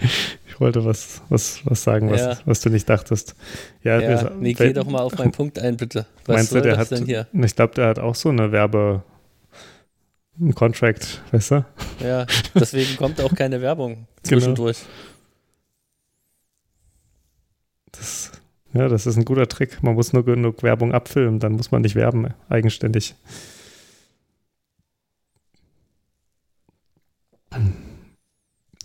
[0.46, 2.38] ich wollte was, was, was sagen, was, Ja.
[2.44, 3.34] was du nicht dachtest.
[3.82, 6.06] Ja, Ja, wir- nee, geh doch mal auf meinen Punkt ein, bitte.
[6.26, 7.26] Was Meinst du, der das hat, denn hier?
[7.32, 9.02] ich glaube, der hat auch so eine Werbe,
[10.40, 11.64] ein Contract, weißt du?
[12.00, 14.40] Ja, deswegen kommt auch keine Werbung Genau.
[14.40, 14.78] zwischendurch.
[17.92, 18.32] Das,
[18.72, 19.82] ja, das ist ein guter Trick.
[19.82, 23.14] Man muss nur genug Werbung abfilmen, dann muss man nicht werben, eigenständig.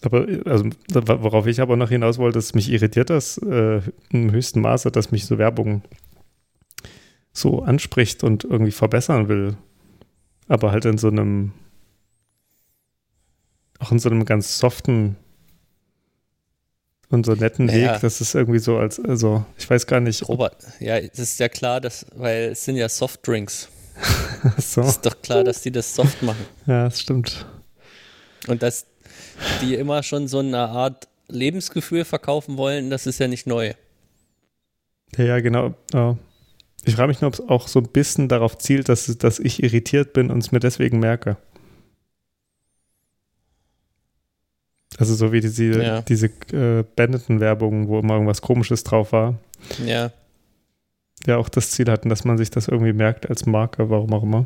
[0.01, 4.61] Aber also, worauf ich aber noch hinaus wollte, ist, mich irritiert das äh, im höchsten
[4.61, 5.81] Maße, dass mich so Werbung
[7.33, 9.57] so anspricht und irgendwie verbessern will.
[10.47, 11.53] Aber halt in so einem,
[13.79, 15.17] auch in so einem ganz soften
[17.09, 17.93] und so netten Naja.
[17.93, 21.39] Weg, das ist irgendwie so als, also ich weiß gar nicht, Robert, ja, es ist
[21.39, 23.69] ja klar, dass, weil es sind ja Softdrinks.
[24.57, 24.81] so.
[24.81, 26.45] Es ist doch klar, dass die das soft machen.
[26.65, 27.45] Ja, das stimmt.
[28.47, 28.85] Und dass
[29.61, 33.73] die immer schon so eine Art Lebensgefühl verkaufen wollen, das ist ja nicht neu.
[35.17, 35.73] Ja, ja, genau.
[35.93, 36.17] Ja.
[36.85, 39.63] Ich frage mich nur, ob es auch so ein bisschen darauf zielt, dass, dass ich
[39.63, 41.37] irritiert bin und es mir deswegen merke.
[44.97, 46.01] Also so wie diese, Ja.
[46.03, 49.39] diese äh, Benetton-Werbung, wo immer irgendwas Komisches drauf war,
[49.85, 50.11] Ja,
[51.25, 54.23] ja auch das Ziel hatten, dass man sich das irgendwie merkt als Marke, warum auch
[54.23, 54.45] immer.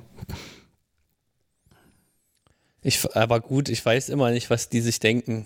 [2.82, 5.46] ich, aber gut, ich weiß immer nicht, was die sich denken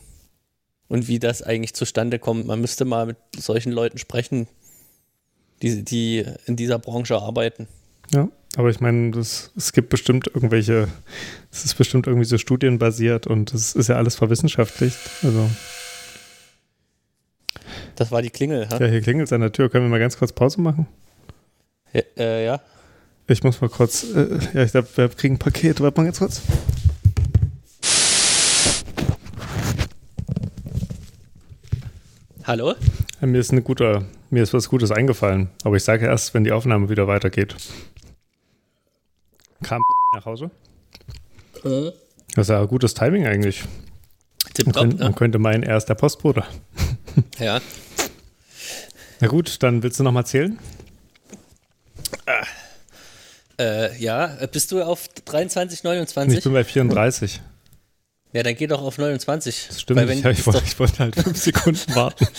[0.88, 2.46] und wie das eigentlich zustande kommt.
[2.46, 4.48] Man müsste mal mit solchen Leuten sprechen,
[5.64, 7.68] die, die in dieser Branche arbeiten.
[8.14, 10.90] Ja, aber ich meine, es gibt bestimmt irgendwelche,
[11.52, 14.98] es ist bestimmt irgendwie so studienbasiert und es ist ja alles verwissenschaftlicht.
[15.24, 15.50] Also,
[17.96, 18.78] Das war die Klingel, ha?
[18.80, 19.70] ja, hier klingelt es an der Tür.
[19.70, 20.86] Können wir mal ganz kurz Pause machen?
[21.94, 22.62] Ja, äh, ja.
[23.28, 25.80] Ich muss mal kurz, äh, ja, ich glaube, wir kriegen ein Paket.
[25.80, 26.42] Warte mal ganz kurz.
[32.44, 32.74] Hallo?
[33.22, 36.44] Ja, mir ist eine gute, mir ist was Gutes eingefallen, aber ich sage erst, wenn
[36.44, 37.56] die Aufnahme wieder weitergeht.
[39.62, 39.82] Kam
[40.14, 40.52] nach Hause?
[41.64, 41.94] Das
[42.36, 43.64] ist ja gutes Timing eigentlich.
[43.64, 45.14] Man, Tipptopp, könnte, man ne?
[45.16, 46.44] könnte meinen, er ist der Postbote.
[47.40, 47.62] Ja.
[49.20, 50.60] Na gut, dann willst du noch mal zählen?
[53.60, 56.44] Äh, ja, bist du auf 23, Ich 29?
[56.44, 57.42] bin bei 34.
[58.34, 59.66] Ja, dann geh doch auf 29.
[59.70, 62.28] Das stimmt, ich, ich, wollte, ich wollte halt fünf Sekunden warten.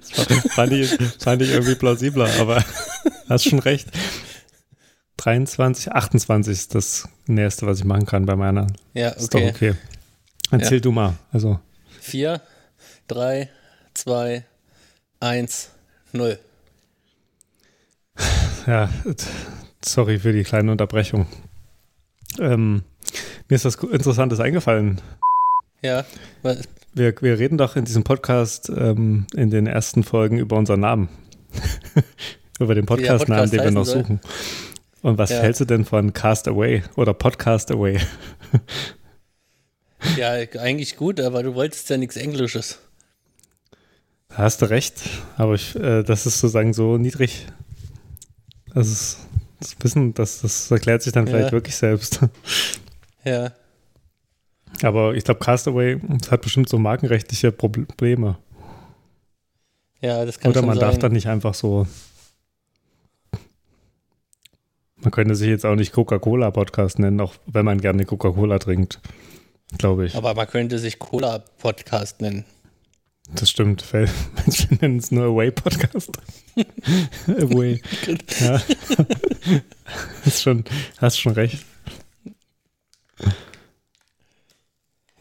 [0.00, 2.62] Das war- fand, ich, fand ich irgendwie plausibler, aber
[3.28, 3.88] hast schon recht.
[5.16, 8.66] 23, 28 ist das Nächste, was ich machen kann bei meiner.
[8.94, 9.70] Ja, Ist doch okay.
[9.70, 9.74] okay.
[10.50, 11.14] Erzähl du mal.
[11.32, 11.58] Also,
[12.00, 12.40] 4,
[13.08, 13.48] 3,
[13.94, 14.44] 2,
[15.20, 15.70] 1,
[16.12, 16.38] 0.
[18.66, 18.90] ja,
[19.84, 21.26] sorry für die kleine Unterbrechung.
[22.38, 22.82] Ähm,
[23.48, 25.00] mir ist was Interessantes eingefallen.
[25.82, 26.04] Ja,
[26.92, 31.08] Wir, wir reden doch in diesem Podcast ähm, in den ersten Folgen über unseren Namen.
[32.60, 34.02] über den Podcast-Namen, Podcast den wir noch soll.
[34.02, 34.20] suchen.
[35.02, 35.38] Und was Ja.
[35.40, 37.98] hältst du denn von Cast Away oder Podcast Away?
[40.16, 42.78] ja, eigentlich gut, aber du wolltest ja nichts Englisches.
[44.28, 45.00] Da hast du recht,
[45.36, 47.46] aber ich, äh, das ist sozusagen so niedrig.
[48.74, 49.18] Das ist
[49.60, 51.32] das Wissen, das, das erklärt sich dann Ja.
[51.32, 52.20] vielleicht wirklich selbst.
[53.24, 53.52] Ja,
[54.82, 58.38] Aber ich glaube, Castaway hat bestimmt so markenrechtliche Probleme.
[60.00, 60.88] ja, das kann Oder man sein.
[60.88, 61.86] darf dann nicht einfach so.
[64.96, 69.00] Man könnte sich jetzt auch nicht Coca-Cola-Podcast nennen, auch wenn man gerne Coca-Cola trinkt.
[69.78, 70.16] Glaube ich.
[70.16, 72.44] aber man könnte sich Cola-Podcast nennen.
[73.34, 73.84] Das stimmt.
[73.92, 76.10] weil Manche nennen es nur Away-Podcast.
[77.28, 77.80] Away.
[78.40, 78.60] Ja.
[80.24, 80.64] hast, schon,
[80.98, 81.64] hast schon recht.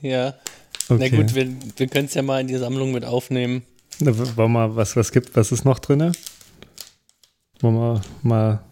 [0.01, 0.35] Ja,
[0.91, 1.09] Okay.
[1.11, 3.61] na gut, wir, wir können es ja mal in die Sammlung mit aufnehmen.
[3.99, 6.11] Na, wollen wir mal, was, was gibt, was ist noch drin?
[7.59, 8.63] Wollen wir mal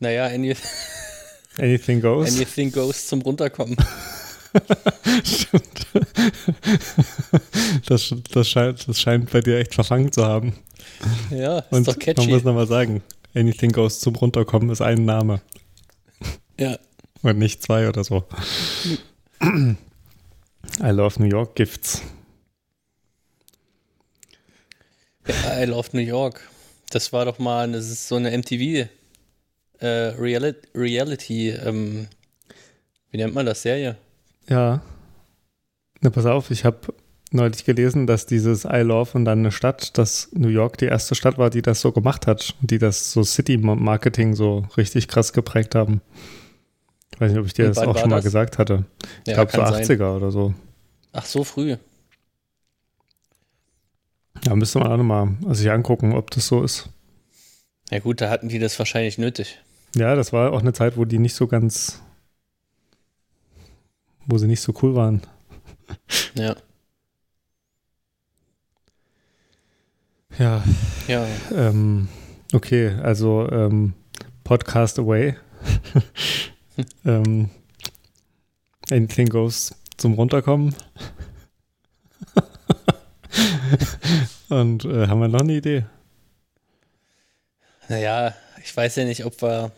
[0.00, 0.54] Naja, any,
[1.58, 2.36] Anything Goes?
[2.36, 3.76] anything goes zum Runterkommen.
[5.24, 5.86] Stimmt.
[7.88, 10.52] Das, das, scheint, das scheint bei dir echt verfangen zu haben.
[11.30, 12.28] Ja, ist Und doch man catchy.
[12.28, 13.02] muss nochmal sagen,
[13.34, 15.40] Anything Goes zum Runterkommen ist ein Name
[16.60, 16.78] Ja,
[17.26, 18.24] und nicht zwei oder so.
[19.42, 19.76] I
[20.80, 22.02] love New York Gifts.
[25.26, 26.40] ja, I Love New York.
[26.90, 28.88] Das war doch mal, das ist so eine MTV
[29.80, 32.06] äh, Reality, Reality ähm,
[33.10, 33.96] wie nennt man das, Serie?
[34.48, 34.82] Ja.
[36.00, 36.94] Na, pass auf, ich habe
[37.32, 41.14] neulich gelesen, dass dieses I Love und dann eine Stadt, dass New York die erste
[41.14, 45.32] Stadt war, die das so gemacht hat und die das so City-Marketing so richtig krass
[45.32, 46.00] geprägt haben.
[47.14, 48.24] Ich weiß nicht, ob ich dir das auch schon mal das?
[48.24, 48.84] gesagt hatte.
[49.24, 49.84] Ich Ja, glaube so kann sein.
[49.84, 50.54] 80er oder so.
[51.12, 51.76] Ach, so früh.
[54.44, 56.90] Ja, müsste man auch nochmal sich angucken, ob das so ist.
[57.90, 59.58] Ja gut, da hatten die das wahrscheinlich nötig.
[59.94, 62.02] Ja, das war auch eine Zeit, wo die nicht so ganz,
[64.26, 65.22] wo sie nicht so cool waren.
[66.34, 66.54] Ja,
[70.38, 70.62] Ja,
[71.08, 71.26] ja.
[71.54, 72.08] ähm,
[72.52, 73.94] okay, also ähm,
[74.44, 75.36] Podcast Away.
[77.04, 77.50] ähm,
[78.90, 80.74] anything goes zum Runterkommen.
[84.48, 85.84] Und äh, haben wir noch eine Idee?
[87.88, 89.72] Naja, ich weiß ja nicht, ob wir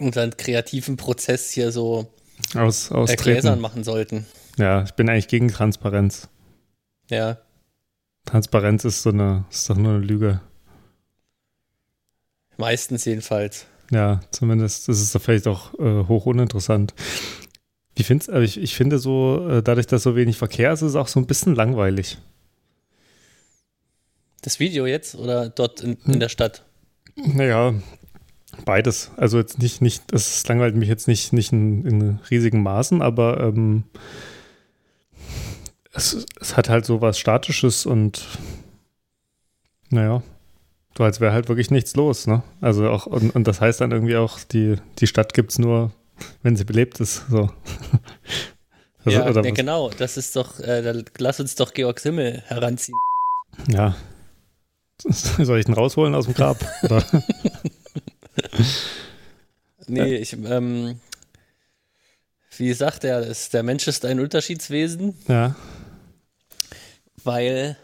[0.00, 2.12] unseren kreativen Prozess hier so
[2.54, 3.60] Aus, gläsern austreten.
[3.60, 4.26] machen sollten.
[4.56, 6.28] Ja, ich bin eigentlich gegen Transparenz.
[7.10, 7.38] Ja,
[8.24, 10.40] Transparenz ist so eine, ist doch nur eine Lüge.
[12.56, 13.66] meistens jedenfalls.
[13.92, 16.94] Ja, zumindest ist es da vielleicht auch äh, hoch uninteressant.
[17.94, 20.90] Ich, find's, aber ich, ich finde so, äh, dadurch, dass so wenig Verkehr ist, ist
[20.90, 22.16] es auch so ein bisschen langweilig.
[24.40, 26.14] Das Video jetzt oder dort in, Hm.
[26.14, 26.64] in der Stadt?
[27.16, 27.74] Naja,
[28.64, 29.10] beides.
[29.18, 33.40] Also jetzt nicht, nicht, das langweilt mich jetzt nicht, nicht in, in riesigen Maßen, aber
[33.40, 33.84] ähm,
[35.92, 38.26] es, es hat halt so was Statisches und
[39.90, 40.22] naja,
[40.96, 42.42] so als wäre halt wirklich nichts los, ne?
[42.60, 45.90] Also auch, und, und das heißt dann irgendwie auch, die, die Stadt gibt es nur,
[46.42, 47.24] wenn sie belebt ist.
[47.30, 47.50] So.
[49.04, 49.90] Also, ja, oder ja, was- genau.
[49.90, 52.96] Das ist doch, äh, lass uns doch Georg Simmel heranziehen.
[53.68, 53.96] Ja.
[55.08, 56.56] Soll ich den rausholen aus dem Grab?
[56.84, 57.04] Oder?
[59.86, 61.00] Nee, ich, ähm,
[62.56, 65.56] wie sagt er, das, der Mensch ist ein Unterschiedswesen, Ja.
[67.24, 67.76] weil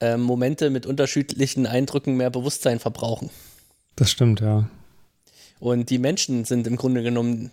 [0.00, 3.30] ähm, Momente mit unterschiedlichen Eindrücken mehr Bewusstsein verbrauchen.
[3.96, 4.68] Das stimmt, ja.
[5.58, 7.50] Und die Menschen sind im Grunde genommen,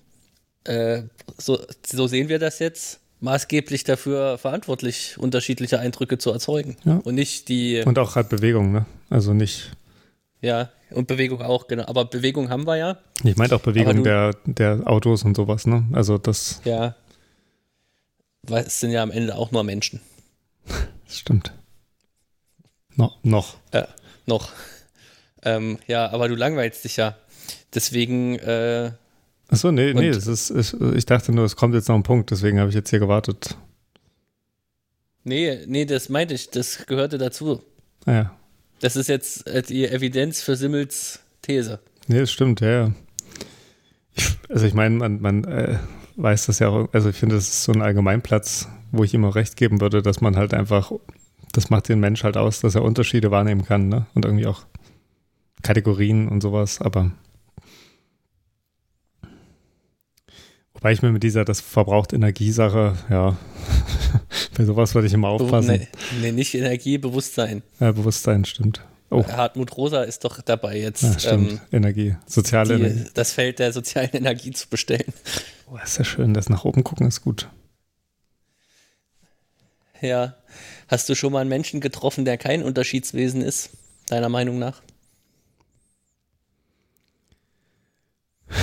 [0.65, 1.03] äh,
[1.37, 6.75] so, so sehen wir das jetzt, maßgeblich dafür verantwortlich, unterschiedliche Eindrücke zu erzeugen.
[6.83, 6.97] Ja.
[6.97, 8.85] Und nicht die, Und auch halt Bewegung, ne?
[9.09, 9.71] Also nicht.
[10.41, 11.85] ja, und Bewegung auch, genau.
[11.85, 12.97] Aber Bewegung haben wir ja.
[13.23, 15.85] Ich meinte auch Bewegung du- der, der Autos und sowas, ne?
[15.93, 16.95] Also das, Ja.
[18.45, 20.01] Weil es sind ja am Ende auch nur Menschen.
[21.05, 21.53] das stimmt.
[22.95, 23.57] No, noch.
[23.71, 23.83] Äh,
[24.25, 24.51] noch.
[25.45, 27.17] Ähm, ja, aber du langweilst dich ja.
[27.73, 28.91] Deswegen äh,
[29.49, 32.31] Achso, nee, nee, das ist, ist, ich dachte nur, es kommt jetzt noch ein Punkt,
[32.31, 33.57] deswegen habe ich jetzt hier gewartet.
[35.23, 37.61] Nee, nee, das meinte ich, das gehörte dazu.
[38.05, 38.37] Ah, ja.
[38.79, 41.79] Das ist jetzt äh, die Evidenz für Simmels These.
[42.07, 42.91] Nee, das stimmt, ja, ja.
[44.15, 45.77] Ich, also ich meine, man, man äh,
[46.15, 49.35] weiß das ja auch, also ich finde, das ist so ein Allgemeinplatz, wo ich auch
[49.35, 50.91] recht geben würde, dass man halt einfach,
[51.53, 54.07] das macht den Mensch halt aus, dass er Unterschiede wahrnehmen kann, ne?
[54.13, 54.65] Und irgendwie auch
[55.61, 57.11] Kategorien und sowas, aber
[60.73, 63.37] wobei ich mir mit dieser, das verbraucht Energiesache, ja,
[64.57, 65.77] bei sowas würde ich immer aufpassen.
[65.77, 65.87] Nee,
[66.21, 67.63] nee, nicht Energie, Bewusstsein.
[67.79, 68.81] Ja, Bewusstsein, stimmt.
[69.11, 69.23] Oh.
[69.27, 71.03] Hartmut Rosa ist doch dabei jetzt.
[71.03, 71.51] Ja, stimmt.
[71.51, 73.09] Ähm, Energie, soziale die, Energie.
[73.13, 75.13] Das Feld der sozialen Energie zu bestellen.
[75.71, 77.47] Oh, ist ja schön, das nach oben gucken ist gut.
[80.01, 80.35] Ja.
[80.93, 83.71] Hast du schon mal einen Menschen getroffen, der kein Unterschiedswesen ist,
[84.09, 84.83] deiner Meinung nach?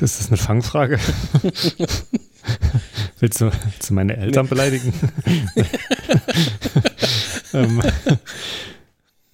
[0.00, 1.00] das eine Fangfrage?
[3.18, 4.92] willst, du, willst du meine Eltern beleidigen?
[7.52, 7.82] ähm,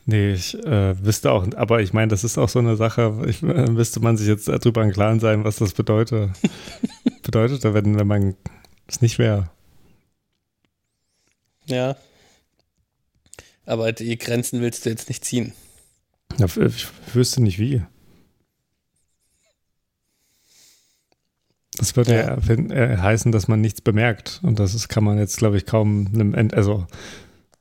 [0.07, 3.43] nee, ich äh, wüsste auch, aber ich meine, das ist auch so eine Sache, ich,
[3.43, 6.31] äh, müsste man sich jetzt darüber im Klaren sein, was das bedeutet.
[7.23, 8.37] bedeutet, wenn, wenn man
[8.87, 9.51] es nicht wäre.
[11.67, 11.95] Ja.
[13.67, 15.53] Aber die Grenzen willst du jetzt nicht ziehen.
[16.39, 17.83] Ja, ich wüsste nicht wie.
[21.77, 24.41] Das würde ja, ja äh, heißen, dass man nichts bemerkt.
[24.43, 26.87] Und das ist, kann man jetzt, glaube ich, kaum einem, End also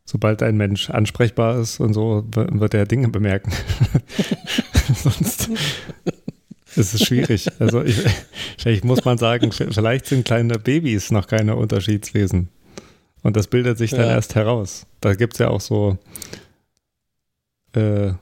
[0.05, 3.51] sobald ein Mensch ansprechbar ist und so, wird er Dinge bemerken.
[4.95, 5.49] Sonst
[6.75, 7.49] ist es schwierig.
[7.59, 7.97] Also ich,
[8.57, 12.49] vielleicht muss man sagen, vielleicht sind kleine Babys noch keine Unterschiedswesen.
[13.25, 14.11] Und das bildet sich dann ja.
[14.11, 14.85] erst heraus.
[15.01, 15.97] Da gibt es ja auch so
[17.73, 18.13] äh,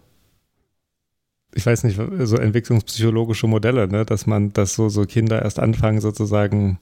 [1.56, 4.06] ich weiß nicht, so entwicklungspsychologische Modelle, ne?
[4.06, 6.80] dass man, dass so, so Kinder erst anfangen, sozusagen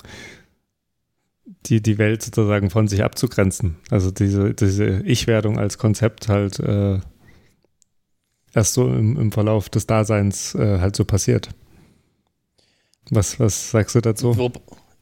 [1.66, 3.78] die, die Welt sozusagen von sich abzugrenzen.
[3.90, 7.00] Also diese, diese Ich-Werdung als Konzept halt äh,
[8.54, 11.50] erst so im, im Verlauf des Daseins äh, halt so passiert.
[13.10, 14.52] Was, was sagst du dazu?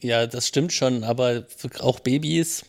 [0.02, 1.46] Ja, das stimmt schon, aber
[1.82, 2.66] auch Babys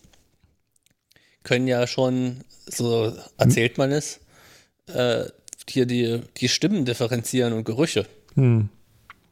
[1.43, 4.21] können ja schon, so erzählt man es,
[4.87, 5.25] äh,
[5.69, 8.07] hier die, die Stimmen differenzieren und Gerüche.
[8.35, 8.69] Hm.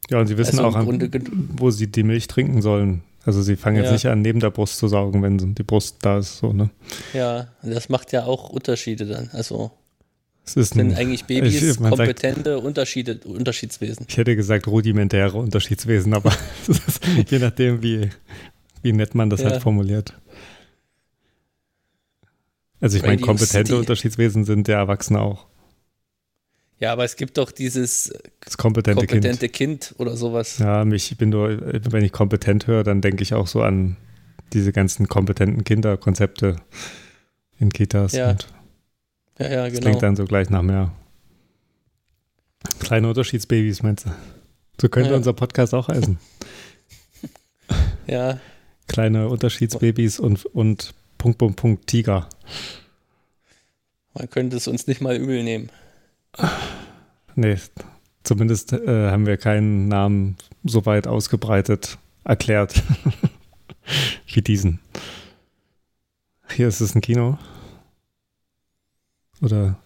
[0.09, 1.11] Ja, und sie wissen also auch, an,
[1.57, 3.03] wo sie die Milch trinken sollen.
[3.25, 3.83] Also sie fangen ja.
[3.83, 6.69] jetzt nicht an, neben der Brust zu saugen, wenn die Brust da ist, so, ne?
[7.13, 9.29] Ja, das macht ja auch Unterschiede dann.
[9.33, 9.71] Also
[10.45, 14.05] es ist sind ein, eigentlich Babys ich, kompetente sagt, Unterschiede, Unterschiedswesen.
[14.09, 16.33] Ich hätte gesagt rudimentäre Unterschiedswesen, aber
[17.29, 18.09] je nachdem, wie,
[18.81, 19.51] wie nett man das ja.
[19.51, 20.13] halt formuliert.
[22.81, 25.47] Also ich meine, kompetente Unterschiedswesen sind der Erwachsene auch.
[26.79, 29.81] Ja, aber es gibt doch dieses das kompetente, kompetente kind.
[29.81, 29.95] kind.
[29.99, 30.59] oder sowas.
[30.59, 31.59] Ja, mich bin nur,
[31.91, 33.97] wenn ich kompetent höre, dann denke ich auch so an
[34.53, 36.55] diese ganzen kompetenten Kinderkonzepte
[37.59, 38.13] in Kitas.
[38.13, 38.37] Ja,
[39.39, 39.81] ja, ja das genau.
[39.81, 40.93] klingt dann so gleich nach mehr.
[42.79, 44.11] Kleine Unterschiedsbabys, meinst du?
[44.79, 45.17] So könnte ja.
[45.17, 46.17] unser Podcast auch heißen.
[48.07, 48.39] ja.
[48.87, 52.27] Kleine Unterschiedsbabys und, und Punkt, Punkt, Punkt, Tiger.
[54.13, 55.71] Man könnte es uns nicht mal übel nehmen.
[57.35, 57.57] Nee,
[58.23, 62.83] zumindest äh, haben wir keinen Namen so weit ausgebreitet erklärt
[64.27, 64.79] wie diesen.
[66.55, 67.37] Hier ist es ein Kino.
[69.41, 69.77] Oder?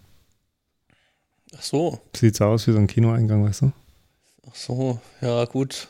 [1.56, 2.02] Ach so.
[2.16, 3.72] Sieht so aus wie so ein Kinoeingang, weißt du?
[4.50, 5.88] Ach so, ja, gut.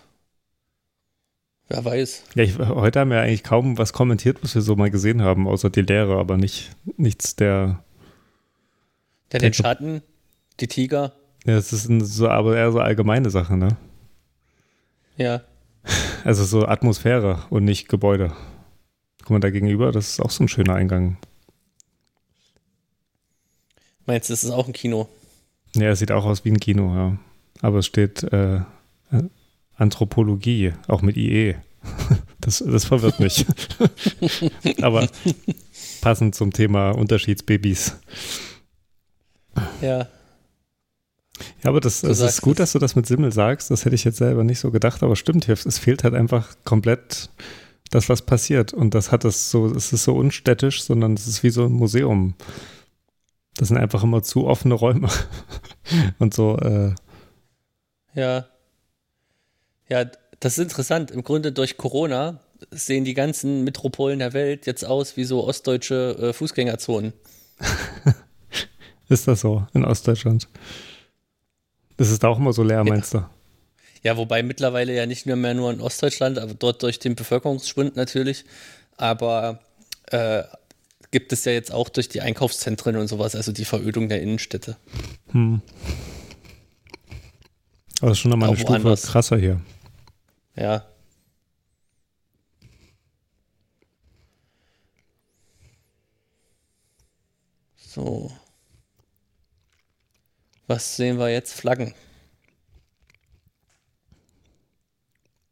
[1.69, 2.23] Wer weiß.
[2.35, 5.47] Ja, ich, heute haben wir eigentlich kaum was kommentiert, was wir so mal gesehen haben,
[5.47, 7.83] außer die Lehre, aber nicht, nichts der.
[9.31, 10.01] Der den Schatten
[10.59, 11.13] die Tiger.
[11.45, 13.77] Ja, das ist so, aber eher so allgemeine Sache, ne?
[15.17, 15.41] Ja.
[16.25, 18.31] Also so Atmosphäre und nicht Gebäude.
[19.23, 21.17] Guck mal da gegenüber, das ist auch so ein schöner Eingang.
[24.05, 25.09] Meinst du, das ist auch ein Kino?
[25.75, 27.17] Ja, es sieht auch aus wie ein Kino, ja.
[27.61, 28.61] Aber es steht äh,
[29.75, 31.55] Anthropologie, auch mit IE.
[32.39, 33.45] Das, das verwirrt mich.
[34.81, 35.07] Aber
[36.01, 37.95] passend zum Thema Unterschiedsbabys.
[39.81, 40.09] Ja.
[41.63, 43.71] Ja, aber das, das ist gut, dass du das mit Simmel sagst.
[43.71, 47.29] Das hätte ich jetzt selber nicht so gedacht, aber stimmt, es fehlt halt einfach komplett
[47.91, 48.73] das, was passiert.
[48.73, 51.71] Und das hat es so, es ist so unstädtisch, sondern es ist wie so ein
[51.71, 52.35] Museum.
[53.55, 55.09] Das sind einfach immer zu offene Räume.
[56.19, 56.93] Und so, äh
[58.13, 58.45] Ja.
[59.89, 60.05] Ja,
[60.39, 61.11] das ist interessant.
[61.11, 62.39] Im Grunde durch Corona
[62.71, 67.13] sehen die ganzen Metropolen der Welt jetzt aus wie so ostdeutsche äh, Fußgängerzonen.
[69.09, 70.47] ist das so in Ostdeutschland?
[71.97, 73.25] Das ist auch immer so leer, meinst du?
[74.01, 77.95] Ja, wobei mittlerweile ja nicht mehr, mehr nur in Ostdeutschland, aber dort durch den Bevölkerungsschwund
[77.95, 78.43] natürlich.
[78.97, 79.59] Aber
[80.07, 80.43] äh,
[81.11, 84.75] gibt es ja jetzt auch durch die Einkaufszentren und sowas, also die Verödung der Innenstädte.
[85.31, 85.61] Hm.
[88.03, 89.03] Aber das ist schon nochmal eine Stufe anders.
[89.03, 89.61] krasser hier.
[90.57, 90.85] Ja.
[97.77, 98.29] So.
[100.67, 101.53] Was sehen wir jetzt?
[101.53, 101.93] Flaggen.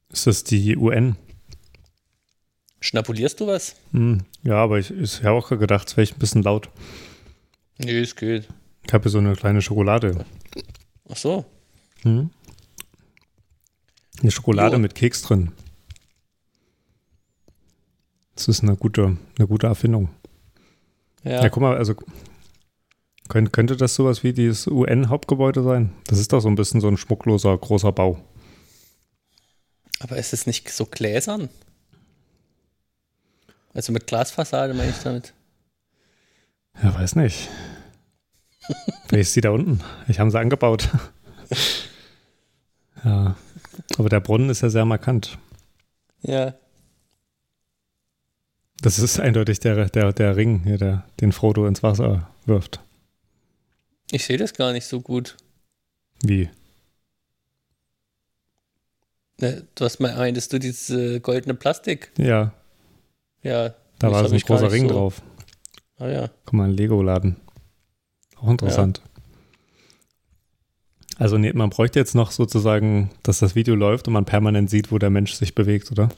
[0.09, 1.15] Ist das die UN?
[2.81, 3.77] Schnapulierst du was?
[3.93, 6.69] Hm, ja, aber ich, ich habe auch gedacht, es wäre ein bisschen laut.
[7.77, 8.49] Nee, es geht.
[8.85, 10.25] Ich habe hier so eine kleine Schokolade.
[11.07, 11.45] Ach so.
[12.01, 12.29] Hm?
[14.21, 14.79] Eine Schokolade jo.
[14.79, 15.51] mit Keks drin.
[18.35, 20.09] Das ist eine gute, eine gute Erfindung.
[21.23, 21.43] Ja.
[21.43, 21.95] ja, guck mal, also
[23.29, 25.93] könnte, könnte das sowas wie dieses UN-Hauptgebäude sein?
[26.07, 28.19] Das ist doch so ein bisschen so ein schmuckloser, großer Bau.
[29.99, 31.49] Aber ist es nicht so gläsern?
[33.73, 35.33] Also mit Glasfassade meine ich damit.
[36.81, 37.49] Ja, weiß nicht.
[39.07, 39.81] Vielleicht ist sie da unten.
[40.07, 40.89] Ich habe sie angebaut.
[43.03, 43.35] ja.
[43.97, 45.37] Aber der Brunnen ist ja sehr markant.
[46.21, 46.53] Ja.
[48.81, 52.79] Das ist eindeutig der, der, der Ring, hier, der, den Frodo ins Wasser wirft.
[54.11, 55.37] Ich sehe das gar nicht so gut.
[56.23, 56.49] Wie?
[59.39, 62.11] Ne, du hast mal meintest du diese goldene Plastik?
[62.17, 62.53] Ja.
[63.43, 63.73] Ja.
[63.99, 64.93] Da war so ein großer Ring so.
[64.95, 65.21] drauf.
[65.97, 66.29] Ah ja.
[66.45, 67.37] Guck mal, ein Lego-Laden.
[68.37, 69.01] Auch interessant.
[69.03, 69.10] Ja.
[71.21, 74.91] Also nee, man bräuchte jetzt noch sozusagen, dass das Video läuft und man permanent sieht,
[74.91, 76.09] wo der Mensch sich bewegt, oder?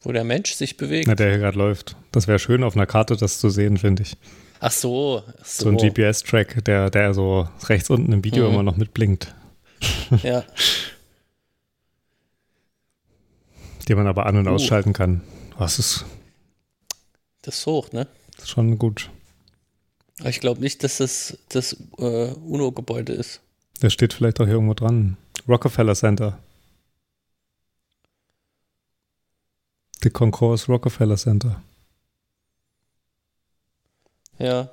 [0.00, 1.06] Wo der Mensch sich bewegt?
[1.06, 1.96] Na, der hier gerade läuft.
[2.12, 4.16] Das wäre schön auf einer Karte, das zu sehen, finde ich.
[4.60, 5.64] Ach so, ach so.
[5.64, 8.54] So ein GPS-Track, der, der so rechts unten im Video mhm.
[8.54, 9.34] immer noch mitblinkt.
[10.22, 10.44] Ja.
[13.86, 14.52] Den man aber an- und uh.
[14.52, 15.20] ausschalten kann.
[15.58, 16.06] Was ist.
[17.42, 18.06] Das ist hoch, ne?
[18.36, 19.10] Das ist schon gut.
[20.24, 23.40] Ich glaube nicht, dass das das äh, UNO-Gebäude ist.
[23.80, 25.16] Das steht vielleicht auch hier irgendwo dran.
[25.48, 26.38] Rockefeller Center.
[30.02, 31.62] The Concourse Rockefeller Center.
[34.38, 34.70] Ja.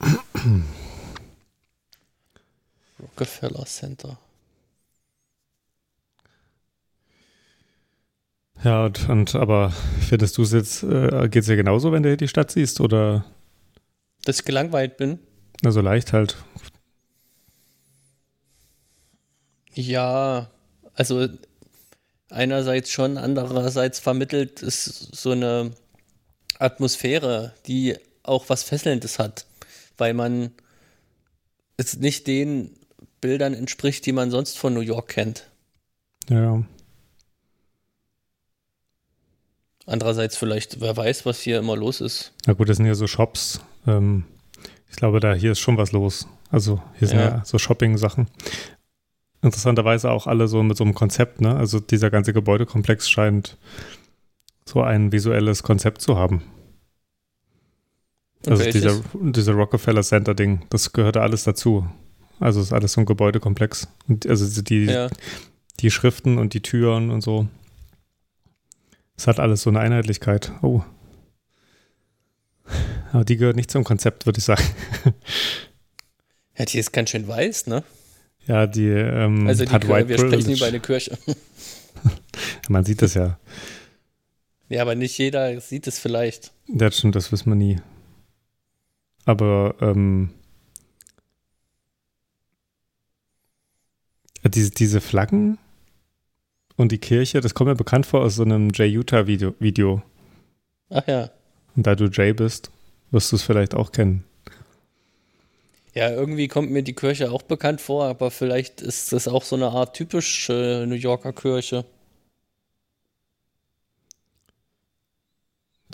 [3.00, 4.18] Rockefeller Center.
[8.64, 9.70] Ja, und, und aber
[10.00, 12.80] findest du es jetzt, äh, geht es dir genauso, wenn du hier die Stadt siehst,
[12.80, 13.24] oder?
[14.26, 15.20] Dass ich gelangweilt bin?
[15.64, 16.36] Also leicht halt.
[19.72, 20.50] Ja,
[20.94, 21.28] also
[22.28, 25.70] einerseits schon, andererseits vermittelt es so eine
[26.58, 29.46] Atmosphäre, die auch was Fesselndes hat,
[29.96, 30.50] weil man
[31.76, 32.74] es nicht den
[33.20, 35.48] Bildern entspricht, die man sonst von New York kennt.
[36.28, 36.64] Ja.
[39.84, 42.32] Andererseits vielleicht, wer weiß, was hier immer los ist.
[42.46, 43.60] Na gut, das sind ja so Shops.
[43.86, 44.24] Ähm,
[44.88, 46.28] ich glaube, da hier ist schon was los.
[46.50, 48.28] Also hier sind ja, ja so Shopping-Sachen.
[49.42, 51.54] Interessanterweise auch alle so mit so einem Konzept, ne?
[51.56, 53.58] Also dieser ganze Gebäudekomplex scheint
[54.64, 56.42] so ein visuelles Konzept zu haben.
[58.46, 61.86] Also dieser, dieser Rockefeller Center Ding, das gehörte alles dazu.
[62.38, 63.88] Also ist alles so ein Gebäudekomplex.
[64.08, 65.08] Und also die, ja.
[65.80, 67.48] die Schriften und die Türen und so.
[69.16, 70.52] Es hat alles so eine Einheitlichkeit.
[70.62, 70.82] Oh.
[73.12, 74.64] Aber die gehört nicht zum Konzept, würde ich sagen.
[76.58, 77.84] Ja, die ist ganz schön weiß, ne?
[78.46, 81.18] Ja, die ähm, also die hat White Wir sprechen über eine Kirche.
[82.68, 83.38] Man sieht das ja.
[84.68, 86.52] Ja, aber nicht jeder sieht es vielleicht.
[86.68, 87.78] Ja, stimmt, das wissen wir nie.
[89.24, 90.30] Aber ähm,
[94.44, 95.58] diese, diese Flaggen
[96.76, 99.54] und die Kirche, das kommt mir bekannt vor aus so einem Jay Utah Video.
[99.58, 100.02] Video.
[100.90, 101.30] Ach ja.
[101.76, 102.70] Und da du Jay bist,
[103.10, 104.24] wirst du es vielleicht auch kennen.
[105.94, 109.56] Ja, irgendwie kommt mir die Kirche auch bekannt vor, aber vielleicht ist das auch so
[109.56, 111.84] eine Art typische New Yorker Kirche.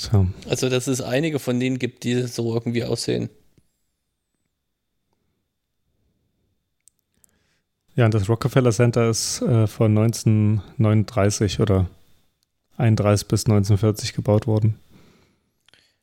[0.00, 0.26] So.
[0.48, 3.28] Also, dass es einige von denen gibt, die so irgendwie aussehen.
[7.94, 11.88] Ja, und das Rockefeller Center ist äh, von 1939 oder
[12.78, 14.78] 31 bis 1940 gebaut worden.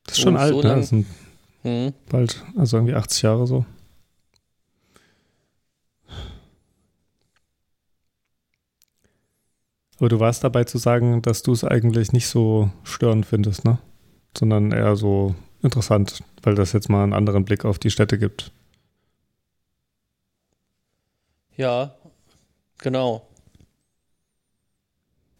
[0.06, 0.76] Das ist schon oh, alt, so ne?
[0.76, 1.06] Das sind
[1.62, 1.92] hm.
[2.08, 3.64] bald, also irgendwie 80 Jahre so.
[9.98, 13.78] Aber du warst dabei zu sagen, dass du es eigentlich nicht so störend findest, ne?
[14.36, 18.50] Sondern eher so interessant, weil das jetzt mal einen anderen Blick auf die Städte gibt.
[21.56, 21.94] Ja,
[22.78, 23.26] genau.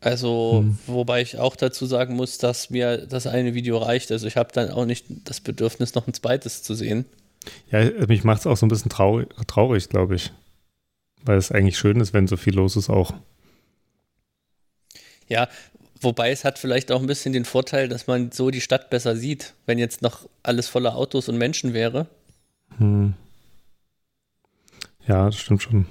[0.01, 0.79] Also, hm.
[0.87, 4.11] wobei ich auch dazu sagen muss, dass mir das eine Video reicht.
[4.11, 7.05] Also ich habe dann auch nicht das Bedürfnis, noch ein zweites zu sehen.
[7.71, 10.33] Ja, mich macht es auch so ein bisschen traurig, traurig glaube ich.
[11.23, 13.13] Weil es eigentlich schön ist, wenn so viel los ist auch.
[15.29, 15.49] Ja,
[16.01, 19.17] wobei es hat vielleicht auch ein bisschen den Vorteil, dass man so die Stadt besser
[19.17, 22.07] sieht, wenn jetzt noch alles voller Autos und Menschen wäre.
[22.79, 23.13] Hm.
[25.07, 25.87] Ja, das stimmt schon.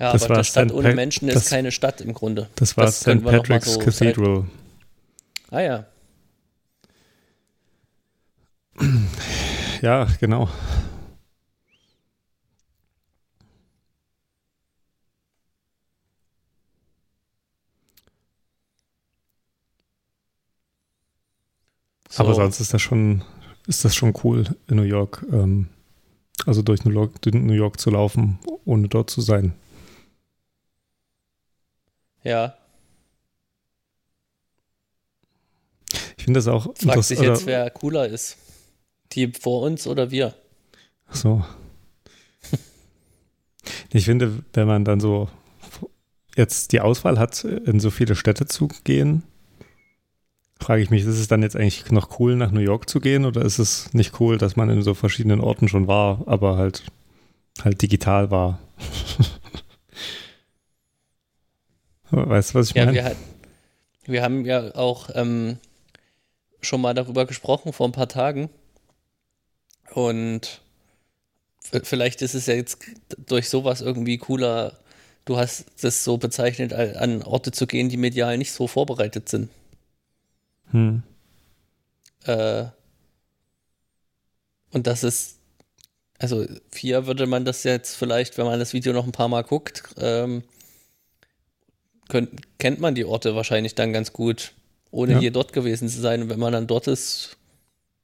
[0.00, 2.48] Ja, das aber eine Stadt ohne Menschen ist das, keine Stadt im Grunde.
[2.54, 3.22] Das war St.
[3.22, 4.46] Patrick's so Cathedral.
[5.50, 5.86] Ah ja.
[9.82, 10.48] Ja, genau.
[22.08, 22.24] So.
[22.24, 23.22] Aber sonst ist das schon,
[23.66, 25.24] ist das schon cool in New York.
[25.30, 25.68] Ähm,
[26.46, 29.54] also durch New York, New York zu laufen, ohne dort zu sein.
[32.22, 32.54] Ja.
[36.16, 36.74] Ich finde das auch.
[36.76, 38.36] Fragt sich jetzt, wer cooler ist.
[39.12, 40.34] Die vor uns oder wir?
[41.08, 41.44] Ach so.
[43.92, 45.28] ich finde, wenn man dann so
[46.36, 49.24] jetzt die Auswahl hat, in so viele Städte zu gehen,
[50.60, 53.24] frage ich mich, ist es dann jetzt eigentlich noch cool, nach New York zu gehen
[53.24, 56.84] oder ist es nicht cool, dass man in so verschiedenen Orten schon war, aber halt,
[57.62, 58.58] halt digital war?
[62.10, 62.96] Weißt du, was ich ja, meine?
[62.96, 63.16] Wir,
[64.06, 65.58] wir, haben ja auch ähm,
[66.60, 68.50] schon mal darüber gesprochen vor ein paar Tagen.
[69.92, 70.60] Und
[71.82, 72.78] vielleicht ist es ja jetzt
[73.26, 74.78] durch sowas irgendwie cooler.
[75.24, 79.50] Du hast das so bezeichnet, an Orte zu gehen, die medial nicht so vorbereitet sind.
[80.70, 81.02] Hm.
[82.24, 82.66] Äh,
[84.72, 85.36] und das ist,
[86.18, 89.42] also vier würde man das jetzt vielleicht, wenn man das Video noch ein paar Mal
[89.42, 90.42] guckt, ähm,
[92.10, 94.52] könnt, kennt man die Orte wahrscheinlich dann ganz gut,
[94.90, 95.18] ohne ja.
[95.20, 96.22] hier dort gewesen zu sein.
[96.22, 97.38] Und wenn man dann dort ist,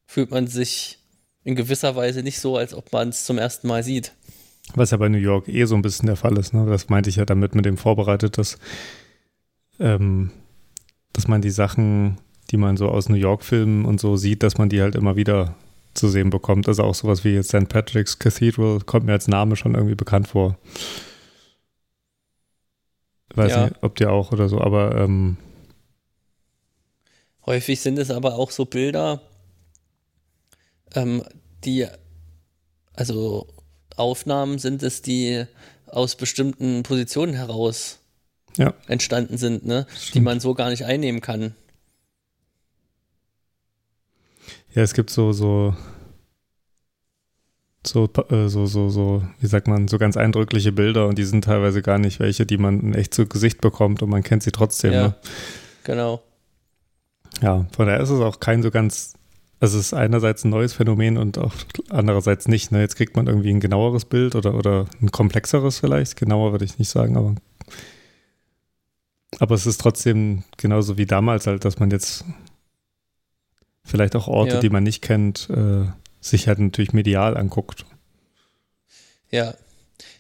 [0.07, 0.99] fühlt man sich
[1.45, 4.13] in gewisser Weise nicht so, als ob man es zum ersten Mal sieht.
[4.75, 6.55] Was ja bei New York eh so ein bisschen der Fall ist.
[6.55, 6.67] Ne?
[6.67, 8.59] Das meinte ich ja damit mit dem vorbereitet, dass,
[9.79, 10.31] ähm,
[11.13, 12.19] dass man die Sachen,
[12.51, 15.55] die man so aus New York-Filmen und so sieht, dass man die halt immer wieder
[15.95, 16.69] zu sehen bekommt.
[16.69, 17.69] Also auch sowas wie jetzt St.
[17.69, 20.59] Patrick's Cathedral kommt mir als Name schon irgendwie bekannt vor.
[23.37, 23.65] Weiß ja.
[23.65, 25.37] nicht, ob dir auch oder so, aber ähm,
[27.45, 29.21] häufig sind es aber auch so Bilder,
[30.95, 31.23] ähm,
[31.65, 31.87] die,
[32.95, 33.47] also
[33.95, 35.45] Aufnahmen sind es, die
[35.87, 37.99] aus bestimmten Positionen heraus
[38.57, 38.73] ja.
[38.89, 39.87] entstanden sind, ne?
[40.15, 41.55] die man so gar nicht einnehmen kann.
[44.75, 45.77] Ja, es gibt so, so
[47.89, 51.45] so, äh, so, so, so, wie sagt man, so ganz eindrückliche Bilder und die sind
[51.45, 54.93] teilweise gar nicht welche, die man echt zu Gesicht bekommt und man kennt sie trotzdem.
[54.93, 55.15] Ja, ne?
[55.85, 56.23] genau.
[57.43, 59.15] Ja, von daher ist es auch kein so ganz,
[59.61, 61.53] also es ist einerseits ein neues Phänomen und auch
[61.91, 62.73] andererseits nicht.
[62.73, 62.81] Ne?
[62.81, 66.17] Jetzt kriegt man irgendwie ein genaueres Bild oder, oder ein komplexeres vielleicht.
[66.17, 67.35] Genauer würde ich nicht sagen, aber
[69.39, 72.25] aber es ist trotzdem genauso wie damals halt, dass man jetzt
[73.85, 74.61] vielleicht auch Orte, ja.
[74.61, 75.87] die man nicht kennt, äh,
[76.21, 77.85] sich halt natürlich medial anguckt.
[79.31, 79.55] Ja,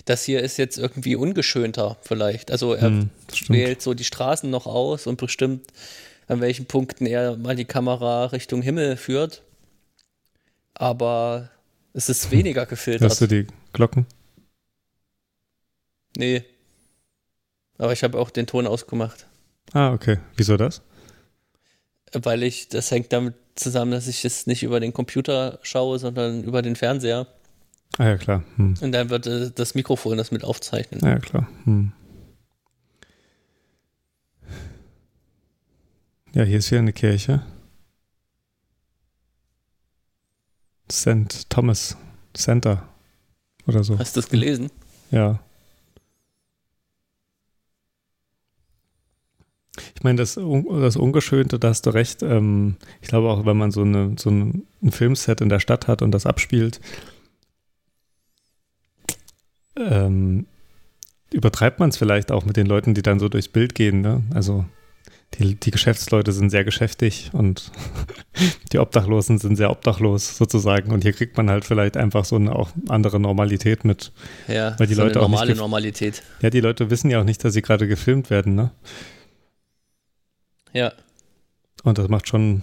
[0.04, 2.50] das hier ist jetzt irgendwie ungeschönter vielleicht.
[2.50, 3.10] Also er hm,
[3.48, 5.66] wählt so die Straßen noch aus und bestimmt,
[6.28, 9.42] an welchen Punkten er mal die Kamera Richtung Himmel führt.
[10.74, 11.50] Aber
[11.92, 13.10] es ist weniger gefiltert.
[13.10, 14.06] Hast du die Glocken?
[16.16, 16.44] Nee.
[17.78, 19.26] Aber ich habe auch den Ton ausgemacht.
[19.72, 20.18] Ah, okay.
[20.36, 20.82] Wieso das?
[22.12, 26.44] Weil ich, das hängt damit zusammen, dass ich es nicht über den Computer schaue, sondern
[26.44, 27.26] über den Fernseher.
[27.98, 28.44] Ah ja, klar.
[28.56, 28.74] Hm.
[28.80, 31.00] Und dann wird äh, das Mikrofon das mit aufzeichnen.
[31.02, 31.48] Ja, klar.
[31.64, 31.92] Hm.
[36.34, 37.42] Ja, hier ist wieder eine Kirche.
[40.92, 41.48] St.
[41.48, 41.96] Thomas
[42.34, 42.86] Center
[43.66, 43.98] oder so.
[43.98, 44.70] Hast du das gelesen?
[45.10, 45.40] Ja.
[49.94, 52.22] Ich meine, das, das Ungeschönte, da hast du recht.
[52.22, 56.02] Ähm, ich glaube auch, wenn man so, eine, so ein Filmset in der Stadt hat
[56.02, 56.80] und das abspielt,
[59.76, 60.46] ähm,
[61.32, 64.00] übertreibt man es vielleicht auch mit den Leuten, die dann so durchs Bild gehen.
[64.00, 64.22] Ne?
[64.34, 64.64] Also
[65.34, 67.70] die, die Geschäftsleute sind sehr geschäftig und
[68.72, 70.92] die Obdachlosen sind sehr obdachlos sozusagen.
[70.92, 74.12] Und hier kriegt man halt vielleicht einfach so eine auch andere Normalität mit.
[74.48, 76.22] Ja, weil die so Leute eine normale auch Normalität.
[76.40, 78.70] Ja, die Leute wissen ja auch nicht, dass sie gerade gefilmt werden, ne?
[80.72, 80.92] Ja.
[81.82, 82.62] Und das macht schon.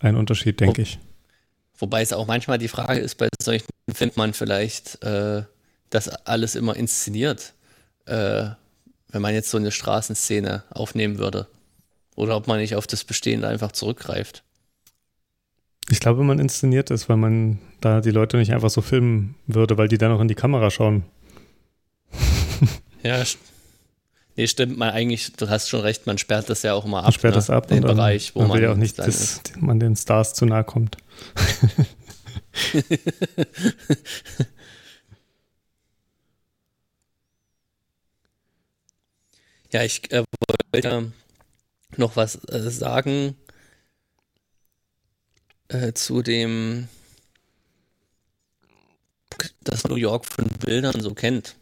[0.00, 0.98] ein Unterschied, denke ich.
[1.78, 5.42] Wobei es auch manchmal die Frage ist, bei solchen findet man vielleicht äh,
[5.90, 7.54] das alles immer inszeniert,
[8.06, 8.46] äh,
[9.08, 11.46] wenn man jetzt so eine Straßenszene aufnehmen würde.
[12.16, 14.44] Oder ob man nicht auf das Bestehende einfach zurückgreift.
[15.90, 19.76] Ich glaube, man inszeniert es, weil man da die Leute nicht einfach so filmen würde,
[19.76, 21.04] weil die dann auch in die Kamera schauen.
[23.02, 23.22] ja,
[24.36, 27.04] nee, stimmt, man eigentlich, du hast schon recht, man sperrt das ja auch immer ab.
[27.04, 27.38] Man sperrt ne?
[27.38, 30.34] das ab, den Bereich, wo man, man will ja auch nicht, dass man den Stars
[30.34, 30.96] zu nahe kommt.
[39.72, 40.24] ja, ich äh,
[40.72, 41.12] wollte
[41.96, 43.36] noch was äh, sagen
[45.68, 46.88] äh, zu dem,
[49.62, 51.56] dass New York von Bildern so kennt.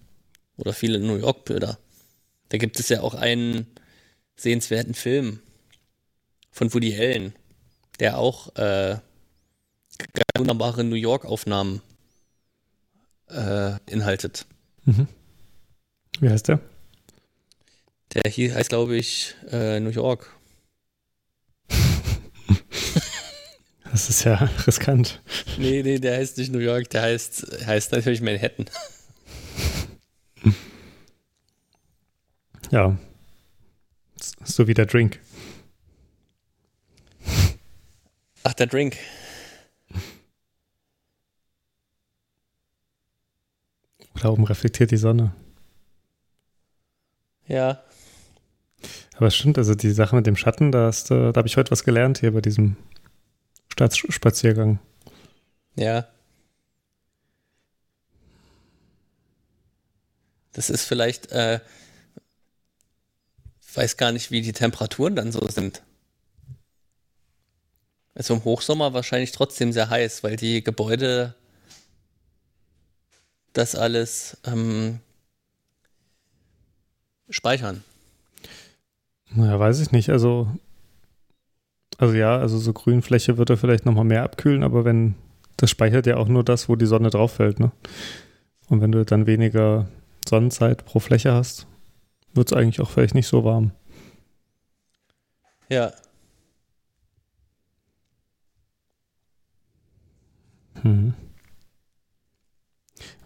[0.56, 1.78] Oder viele New York-Bilder.
[2.52, 3.66] Da gibt es ja auch einen
[4.36, 5.40] sehenswerten Film
[6.50, 7.34] von Woody Allen,
[7.98, 8.98] der auch äh,
[10.36, 11.80] wunderbare New York-Aufnahmen
[13.30, 14.44] äh, inhaltet.
[14.84, 15.08] Mhm.
[16.20, 16.60] Wie heißt der?
[18.12, 20.36] Der hier heißt, glaube ich, äh, New York.
[23.90, 24.36] Das ist ja
[24.66, 25.20] riskant.
[25.58, 28.64] Nee, nee, der heißt nicht New York, der heißt, heißt natürlich Manhattan.
[32.72, 32.96] Ja.
[34.44, 35.20] So wie der Drink.
[38.44, 38.96] Ach, der Drink.
[44.20, 45.34] Da oben reflektiert die Sonne.
[47.46, 47.82] Ja.
[49.16, 51.84] Aber es stimmt, also die Sache mit dem Schatten, da, da habe ich heute was
[51.84, 52.76] gelernt hier bei diesem
[53.70, 54.78] Staatsspaziergang.
[55.74, 56.06] Ja.
[60.52, 61.60] Das ist vielleicht, äh,
[63.76, 65.82] weiß gar nicht, wie die Temperaturen dann so sind.
[68.14, 71.34] Also im Hochsommer wahrscheinlich trotzdem sehr heiß, weil die Gebäude
[73.52, 75.00] das alles ähm,
[77.30, 77.82] speichern.
[79.34, 80.10] Naja, weiß ich nicht.
[80.10, 80.48] Also
[82.02, 85.14] also ja, also so Grünfläche wird er vielleicht nochmal mehr abkühlen, aber wenn,
[85.56, 87.70] das speichert ja auch nur das, wo die Sonne drauf fällt, ne?
[88.68, 89.86] Und wenn du dann weniger
[90.28, 91.68] Sonnenzeit pro Fläche hast,
[92.34, 93.72] wird es eigentlich auch vielleicht nicht so warm.
[95.68, 95.92] Ja.
[100.82, 101.14] Hm.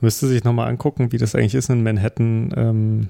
[0.01, 3.09] Müsste sich nochmal angucken, wie das eigentlich ist in Manhattan, ähm,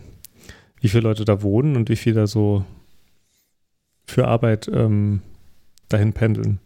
[0.81, 2.65] wie viele Leute da wohnen und wie viele da so
[4.07, 5.23] für Arbeit ähm,
[5.89, 6.61] dahin pendeln.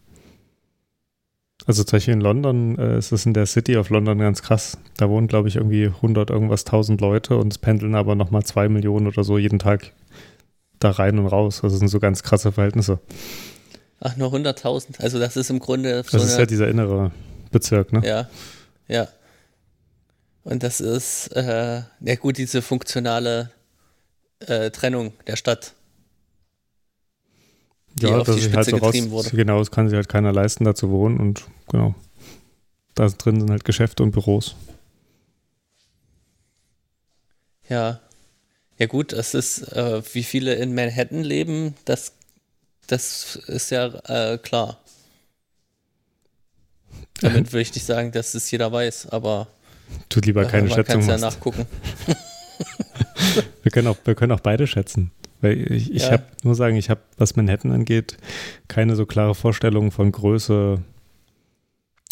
[1.71, 4.77] Also zum Beispiel in London äh, ist es in der City of London ganz krass.
[4.97, 8.69] Da wohnen, glaube ich, irgendwie 100 irgendwas 1000 Leute und es pendeln aber nochmal 2
[8.69, 9.93] Millionen oder so jeden Tag
[10.81, 11.63] da rein und raus.
[11.63, 12.99] Also das sind so ganz krasse Verhältnisse.
[14.01, 15.01] Ach, nur 100.000.
[15.01, 17.13] Also das ist im Grunde so Das ist ja dieser innere
[17.53, 18.03] Bezirk, ne?
[18.05, 18.29] Ja,
[18.89, 19.07] ja.
[20.43, 23.53] Und das ist, äh, ja gut, diese funktionale
[24.41, 25.75] äh, Trennung der Stadt
[27.99, 29.37] ja, auf die Spitze halt so getrieben raus, wurde.
[29.37, 31.95] Genau, das kann sich halt keiner leisten, da zu wohnen und genau.
[32.95, 34.57] Da drin sind halt Geschäfte und Büros.
[37.69, 38.01] Ja.
[38.79, 42.13] Ja gut, es ist, äh, wie viele in Manhattan leben, das,
[42.87, 44.79] das ist ja äh, klar.
[47.21, 49.49] Damit würde ich nicht sagen, dass es jeder weiß, aber
[50.09, 51.09] tut lieber keine äh, man Schätzung.
[51.09, 51.67] Ja nachgucken.
[53.63, 55.11] wir, können auch, wir können auch beide schätzen.
[55.41, 56.13] Weil ich, ich ja.
[56.13, 58.17] habe nur sagen, ich habe, was Manhattan angeht,
[58.69, 60.83] keine so klare Vorstellung von Größe.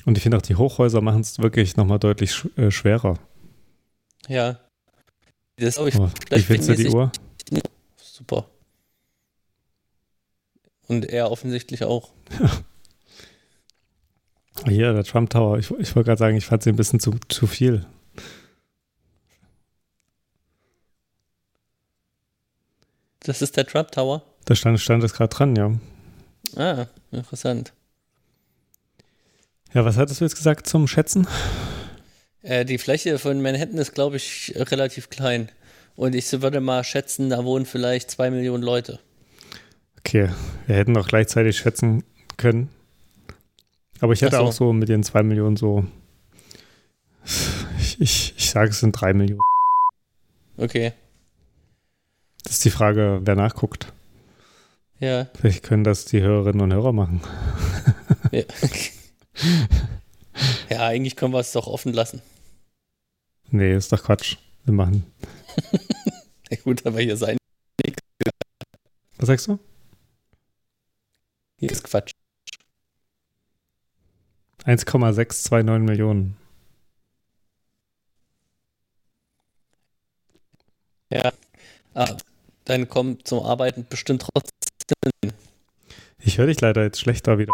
[0.05, 3.19] Und ich finde auch, die Hochhäuser machen es wirklich nochmal deutlich sch äh, schwerer.
[4.29, 4.59] Ja.
[5.57, 7.11] Das ich, oh, wie findest du die Uhr?
[7.97, 8.47] Super.
[10.87, 12.11] Und er offensichtlich auch.
[14.67, 15.59] Hier, der Trump Tower.
[15.59, 17.87] Ich, ich wollte gerade sagen, ich fand sie ein bisschen zu, zu viel.
[23.29, 24.23] Das ist der Trap Tower?
[24.47, 25.75] Da stand, stand es gerade dran, ja.
[26.57, 27.75] Ah, interessant.
[29.75, 31.27] Ja, was hattest du jetzt gesagt zum Schätzen?
[32.41, 35.51] Äh, die Fläche von Manhattan ist, glaube ich, relativ klein.
[35.95, 38.99] Und ich würde mal schätzen, da wohnen vielleicht zwei Millionen Leute.
[39.99, 40.31] Okay,
[40.67, 42.05] wir hätten auch gleichzeitig schätzen
[42.39, 42.71] können.
[44.01, 44.43] Aber ich hätte so.
[44.43, 45.85] auch so mit den zwei Millionen so.
[47.79, 49.43] Ich, ich, ich sage, es sind drei Millionen.
[50.57, 50.95] Okay.
[52.49, 53.93] Das ist die Frage, wer nachguckt.
[55.01, 55.27] Ja.
[55.39, 57.21] Vielleicht können das die Hörerinnen und Hörer machen.
[58.33, 58.45] Ja,
[60.71, 62.23] ja eigentlich können wir es doch offen lassen.
[63.51, 64.39] Nee, ist doch Quatsch.
[64.65, 65.05] Wir machen.
[66.51, 67.37] ja, gut, aber hier sein.
[69.19, 69.59] Was sagst du?
[71.59, 72.13] Hier ist Quatsch.
[74.65, 76.39] 1,629 Millionen.
[81.11, 81.31] Ja.
[81.93, 82.17] Ah,
[82.69, 85.33] dann kommt zum Arbeiten bestimmt trotzdem.
[86.19, 87.53] Ich höre dich leider jetzt schlechter wieder.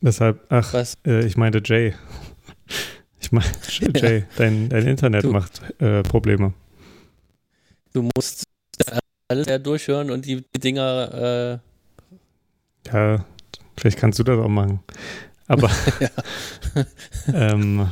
[0.00, 0.74] Deshalb, ach,
[1.06, 1.94] äh, ich meinte Jay.
[3.20, 3.46] Ich meine,
[3.94, 6.54] Jay, dein, dein Internet du, macht äh, Probleme.
[7.92, 8.44] Du musst
[9.28, 11.60] alles durchhören und die, die Dinger.
[12.86, 13.26] Äh ja,
[13.76, 14.80] vielleicht kannst du das auch machen.
[15.48, 15.70] Aber.
[17.34, 17.88] ähm,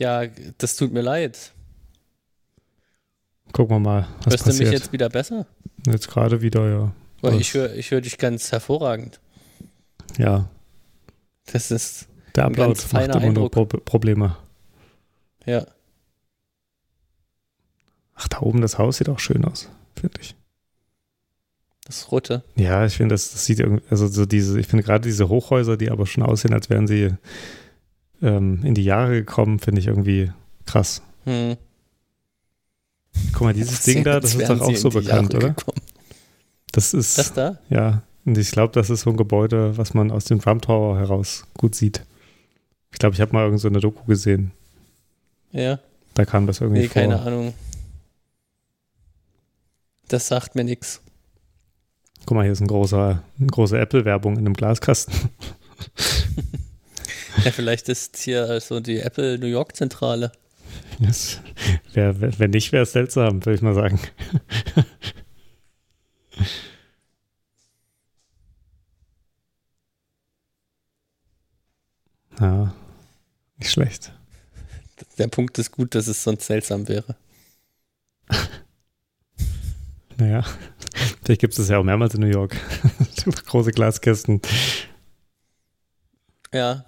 [0.00, 0.26] ja,
[0.56, 1.52] das tut mir leid.
[3.52, 4.08] Gucken wir mal.
[4.24, 4.68] Was Hörst passiert.
[4.68, 5.46] du mich jetzt wieder besser?
[5.86, 6.92] Jetzt gerade wieder, ja.
[7.20, 9.20] Weil ich höre ich hör dich ganz hervorragend.
[10.16, 10.48] Ja.
[11.52, 12.08] Das ist.
[12.34, 13.34] Der Upload macht immer Eindruck.
[13.34, 14.36] nur Pro Probleme.
[15.44, 15.66] Ja.
[18.14, 20.34] Ach, da oben das Haus sieht auch schön aus, finde ich.
[21.84, 22.42] Das rote.
[22.54, 25.76] Ja, ich finde, das, das, sieht irgendwie, also so diese, ich finde gerade diese Hochhäuser,
[25.76, 27.14] die aber schon aussehen, als wären sie
[28.22, 30.32] ähm, in die Jahre gekommen, finde ich irgendwie
[30.66, 31.02] krass.
[31.24, 31.56] Hm.
[33.32, 35.50] Guck mal, dieses Ding da, das ist doch auch so bekannt, oder?
[35.50, 35.80] Gekommen.
[36.72, 37.18] Das ist.
[37.18, 37.58] Das da?
[37.68, 38.02] Ja.
[38.24, 41.46] Und ich glaube, das ist so ein Gebäude, was man aus dem Trump Tower heraus
[41.56, 42.04] gut sieht.
[42.92, 44.52] Ich glaube, ich habe mal irgend so eine Doku gesehen.
[45.52, 45.78] Ja.
[46.14, 47.02] Da kam das irgendwie nee, vor.
[47.02, 47.54] keine Ahnung.
[50.08, 51.00] Das sagt mir nichts.
[52.26, 55.14] Guck mal, hier ist ein großer, eine große Apple-Werbung in einem Glaskasten.
[57.44, 60.32] ja, vielleicht ist hier so die Apple New York Zentrale.
[60.98, 61.40] Das
[61.92, 64.00] wär, wenn nicht, wäre es seltsam, würde ich mal sagen.
[72.38, 72.74] Ja,
[73.58, 74.12] nicht schlecht.
[75.18, 77.16] Der Punkt ist gut, dass es sonst seltsam wäre.
[80.18, 80.44] naja,
[81.22, 82.56] vielleicht gibt es das ja auch mehrmals in New York.
[83.46, 84.40] Große Glaskästen.
[86.52, 86.84] Ja.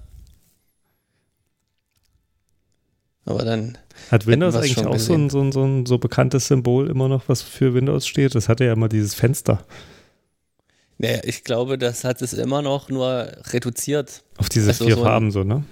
[3.25, 3.79] Aber dann.
[4.11, 7.29] Hat Windows eigentlich auch so ein, so, ein, so ein so bekanntes Symbol immer noch,
[7.29, 8.35] was für Windows steht?
[8.35, 9.65] Das hatte ja immer dieses Fenster.
[10.99, 14.23] Naja, ich glaube, das hat es immer noch nur reduziert.
[14.39, 15.65] Auf diese also vier so Farben so, ne?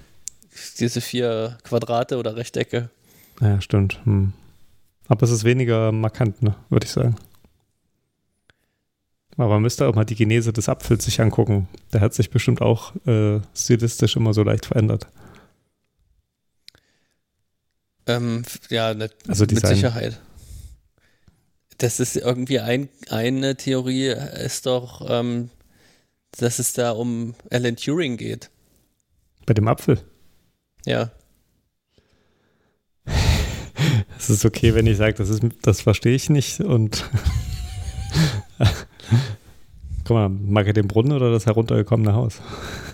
[0.79, 2.89] Diese vier Quadrate oder Rechtecke.
[3.39, 3.99] Ja, stimmt.
[4.03, 4.33] Hm.
[5.07, 6.55] Aber es ist weniger markant, ne?
[6.69, 7.15] Würde ich sagen.
[9.37, 11.67] Aber man müsste auch mal die Genese des Apfels sich angucken.
[11.93, 15.07] Der hat sich bestimmt auch äh, stilistisch immer so leicht verändert.
[18.07, 20.19] Ähm, ja, ne, also mit Sicherheit
[21.81, 24.13] das ist irgendwie ein, eine Theorie,
[24.45, 25.49] ist doch, ähm,
[26.37, 28.51] dass es da um Alan Turing geht.
[29.45, 29.99] Bei dem Apfel?
[30.85, 31.11] Ja.
[34.17, 37.09] Es ist okay, wenn ich sage, das, das verstehe ich nicht und
[40.11, 42.41] Guck mal, mag er den Brunnen oder das heruntergekommene Haus?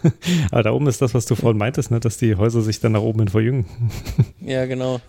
[0.52, 2.00] Aber da oben ist das, was du vorhin meintest, ne?
[2.00, 3.66] dass die Häuser sich dann nach oben hin verjüngen.
[4.40, 5.02] ja, genau.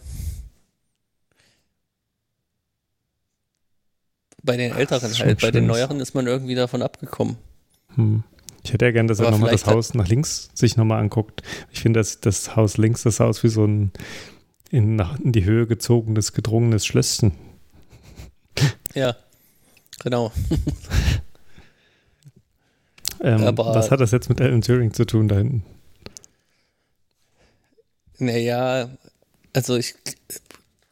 [4.42, 7.36] Bei den älteren halt, bei den neueren ist man irgendwie davon abgekommen.
[7.96, 8.22] Hm.
[8.64, 11.42] Ich hätte ja gern, dass Aber er nochmal das Haus nach links sich nochmal anguckt.
[11.72, 13.92] Ich finde, dass das Haus links, das Haus wie so ein
[14.70, 17.32] in, in die Höhe gezogenes, gedrungenes Schlösschen.
[18.94, 19.14] Ja,
[20.02, 20.32] genau.
[23.22, 25.64] ähm, was hat das jetzt mit Alan Turing zu tun da hinten?
[28.18, 28.90] Naja,
[29.52, 29.94] also ich,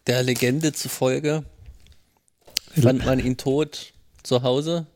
[0.06, 1.44] der Legende zufolge
[2.80, 4.86] fand man ihn tot zu Hause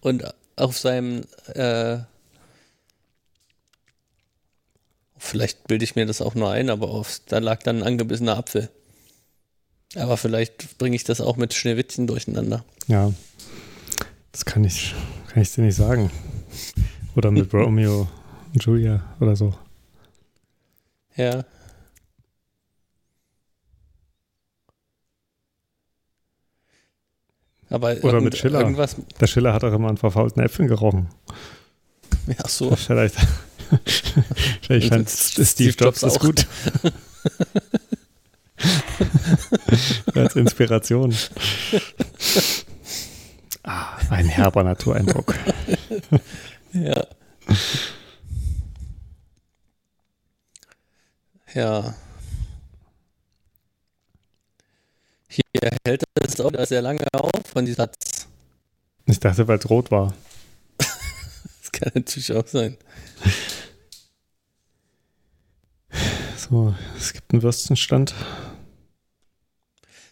[0.00, 0.24] und
[0.56, 1.24] auf seinem
[1.54, 1.98] äh,
[5.24, 8.36] vielleicht bilde ich mir das auch nur ein, aber auf, da lag dann ein angebissener
[8.36, 8.70] Apfel.
[9.96, 12.64] Aber vielleicht bringe ich das auch mit Schneewittchen durcheinander.
[12.88, 13.12] Ja,
[14.32, 14.94] das kann ich,
[15.28, 16.10] kann ich dir nicht sagen.
[17.16, 18.08] Oder mit Romeo
[18.52, 19.54] und Julia oder so.
[21.16, 21.44] Ja.
[27.70, 28.60] Aber Oder mit Schiller.
[28.60, 31.08] Irgendwas Der Schiller hat auch immer an verfaulten Äpfeln gerochen.
[32.26, 32.74] Ja, so.
[32.76, 33.16] Vielleicht,
[34.62, 36.46] vielleicht fand Steve, Steve Jobs das gut.
[40.14, 41.14] Als Inspiration.
[43.62, 45.34] Ah, ein herber Natureindruck.
[46.72, 47.06] ja.
[51.54, 51.94] Ja.
[55.28, 58.26] Hier hält es auch sehr lange auf von diesem Satz.
[59.06, 60.14] Ich dachte, weil es rot war.
[60.78, 62.76] das kann natürlich auch sein.
[66.36, 68.14] So, es gibt einen Würstenstand.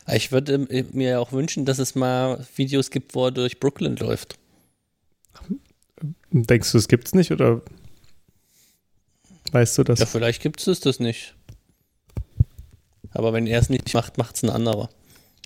[0.09, 0.59] Ich würde
[0.93, 4.37] mir auch wünschen, dass es mal Videos gibt, wo er durch Brooklyn läuft.
[6.30, 7.62] Denkst du, es gibt's nicht oder
[9.53, 9.98] weißt du das?
[10.00, 11.34] Ja, vielleicht gibt es das nicht.
[13.11, 14.88] Aber wenn er es nicht macht, macht es ein anderer.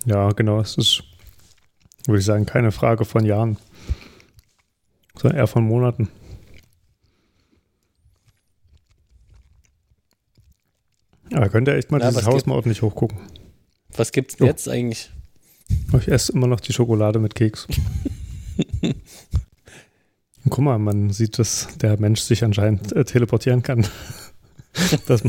[0.05, 0.61] Ja, genau.
[0.61, 1.03] Es ist,
[2.07, 3.59] würde ich sagen, keine Frage von Jahren,
[5.19, 6.09] sondern eher von Monaten.
[11.31, 13.19] Ja, könnt ihr echt mal Ja, dieses Haus gibt- mal ordentlich hochgucken.
[13.97, 14.51] Was gibt's denn Jo.
[14.53, 15.11] jetzt eigentlich?
[15.99, 17.67] Ich esse immer noch die Schokolade mit Keks.
[20.47, 23.87] Und guck mal, man sieht, dass der Mensch sich anscheinend äh, teleportieren kann.
[25.07, 25.23] Das,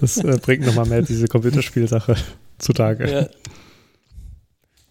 [0.00, 2.16] das äh, bringt nochmal mehr diese Computerspielsache
[2.58, 3.08] zutage.
[3.08, 3.28] Ja.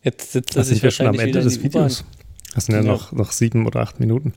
[0.01, 1.61] Jetzt sitzt er sich wir schon am wahrscheinlich Ende des.
[1.61, 2.05] Videos.
[2.55, 2.87] Das sind ja, Ja.
[2.87, 4.31] Noch, noch sieben oder acht Minuten.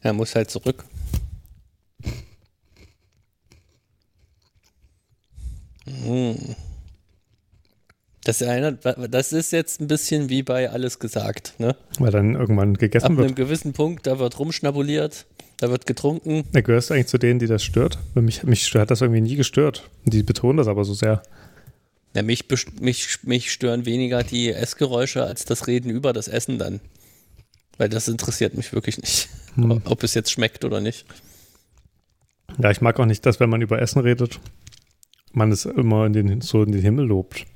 [0.00, 0.86] Er muss halt zurück.
[5.84, 6.56] Hm.
[8.28, 11.54] Das, erinnert, das ist jetzt ein bisschen wie bei Alles gesagt.
[11.56, 11.74] Ne?
[11.98, 13.36] Weil dann irgendwann Ab gegessen einem wird.
[13.36, 15.24] gewissen Punkt, da wird rumschnabuliert,
[15.56, 16.44] da wird getrunken.
[16.52, 17.98] Er gehörst du eigentlich zu denen, die das stört?
[18.14, 19.88] Mich, mich hat das irgendwie nie gestört.
[20.04, 21.22] Die betonen das aber so sehr.
[22.14, 22.44] Ja, mich,
[22.78, 26.80] mich, mich stören weniger die Essgeräusche als das Reden über das Essen dann.
[27.78, 29.30] Weil das interessiert mich wirklich nicht.
[29.54, 29.80] Hm.
[29.86, 31.06] Ob es jetzt schmeckt oder nicht.
[32.62, 34.38] Ja, ich mag auch nicht, dass wenn man über Essen redet,
[35.32, 37.46] man es immer in den, so in den Himmel lobt.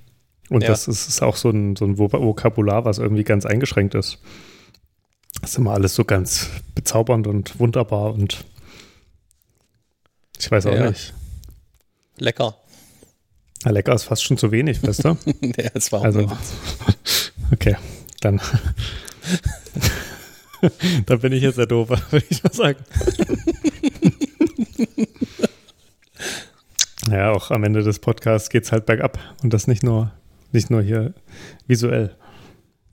[0.52, 0.68] Und Ja.
[0.68, 4.18] das ist, auch so ein, so ein Vok- Vokabular, was irgendwie ganz eingeschränkt ist.
[5.40, 8.44] Das ist immer alles so ganz bezaubernd und wunderbar und
[10.38, 10.90] ich weiß auch Ja.
[10.90, 11.14] nicht.
[12.18, 12.56] Lecker.
[13.64, 15.16] Ja, lecker ist fast schon zu wenig, weißt du?
[15.56, 16.30] ja, das war auch Also,
[17.52, 17.76] okay,
[18.20, 18.40] dann.
[21.06, 22.84] dann bin ich jetzt der Doofe, würde ich mal sagen.
[27.10, 30.12] ja, auch am Ende des Podcasts geht es halt bergab und das nicht nur,
[30.52, 31.14] nicht nur hier
[31.66, 32.16] visuell.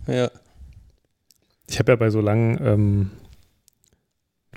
[0.08, 0.32] Ja.
[1.68, 3.12] Ich habe ja bei so langen, ähm,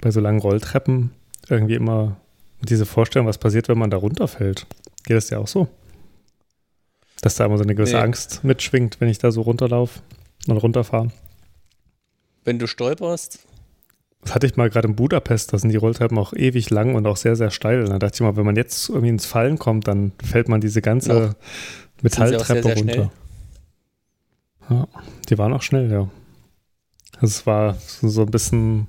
[0.00, 1.10] bei so langen Rolltreppen
[1.48, 2.16] irgendwie immer
[2.62, 4.66] diese Vorstellung, was passiert, wenn man da runterfällt.
[5.04, 5.68] Geht das ja auch so?
[7.20, 8.02] Dass da immer so eine gewisse Nee.
[8.02, 10.00] Angst mitschwingt, wenn ich da so runterlaufe
[10.46, 11.12] und runterfahre.
[12.44, 13.46] Wenn du stolperst,
[14.22, 17.06] Das hatte ich mal gerade in Budapest, da sind die Rolltreppen auch ewig lang und
[17.06, 17.80] auch sehr, sehr steil.
[17.80, 20.60] Und da dachte ich mal, wenn man jetzt irgendwie ins Fallen kommt, dann fällt man
[20.60, 21.22] diese ganze.
[21.22, 21.36] Sind
[22.02, 23.12] Metalltreppe sehr, sehr runter.
[24.70, 24.88] Ja,
[25.28, 26.08] die waren auch schnell, ja.
[27.14, 28.86] Also es war so ein bisschen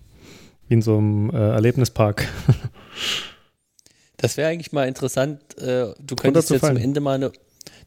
[0.67, 2.27] wie in so einem äh, Erlebnispark.
[4.17, 5.39] das wäre eigentlich mal interessant.
[5.57, 6.77] Äh, du könntest jetzt zum Runterzufallen.
[6.77, 7.31] Ende mal eine,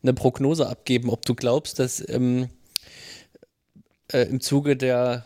[0.02, 2.48] eine Prognose abgeben, ob du glaubst, dass ähm,
[4.12, 5.24] äh, im Zuge der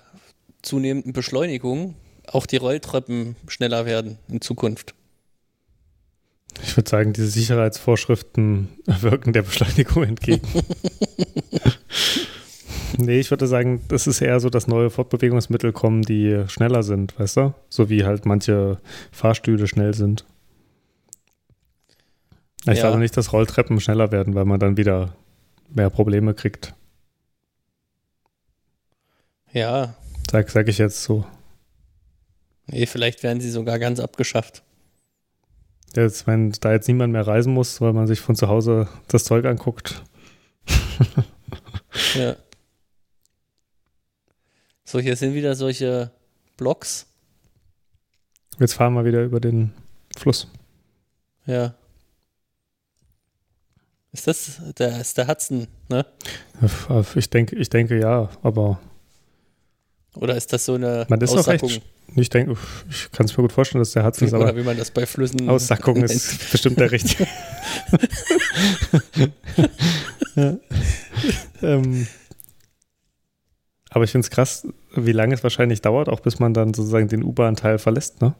[0.63, 1.97] zunehmenden Beschleunigung
[2.33, 4.95] auch die Rolltreppen schneller werden in Zukunft.
[6.63, 10.47] Ich würde sagen, diese Sicherheitsvorschriften wirken der Beschleunigung entgegen.
[12.99, 17.19] nee, ich würde sagen, das ist eher so, dass neue Fortbewegungsmittel kommen, die schneller sind,
[17.19, 17.55] weißt du?
[17.69, 18.79] So wie halt manche
[19.13, 20.25] Fahrstühle schnell sind.
[22.63, 22.89] Ich Ja.
[22.89, 25.15] glaube nicht, dass Rolltreppen schneller werden, weil man dann wieder
[25.73, 26.75] mehr Probleme kriegt.
[29.53, 29.95] Ja,
[30.31, 31.25] Sag, sag ich jetzt so.
[32.71, 34.63] Nee, vielleicht werden sie sogar ganz abgeschafft.
[35.95, 39.25] Jetzt, wenn da jetzt niemand mehr reisen muss, weil man sich von zu Hause das
[39.25, 40.03] Zeug anguckt.
[42.15, 42.37] Ja.
[44.85, 46.11] So, hier sind wieder solche
[46.57, 47.07] Blocks.
[48.59, 49.73] Jetzt fahren wir wieder über den
[50.17, 50.49] Fluss.
[51.47, 51.75] Ja.
[54.13, 56.05] Ist das der, ist der Hudson, ne?
[57.15, 58.81] Ich denke, ich denke ja, aber
[60.15, 61.69] Oder ist das so eine Man ist doch Aussackung?
[61.69, 61.83] recht
[62.17, 62.57] Ich denke,
[62.91, 64.91] ich kann es mir gut vorstellen, dass der Hudson ist, Oder aber wie man das
[64.91, 67.27] bei Flüssen Aussackung ist bestimmt der richtige.
[70.35, 70.57] ja.
[71.63, 72.07] ähm,
[73.91, 77.09] aber ich finde es krass, wie lange es wahrscheinlich dauert, auch bis man dann sozusagen
[77.09, 78.35] den U-Bahn-Teil verlässt, ne?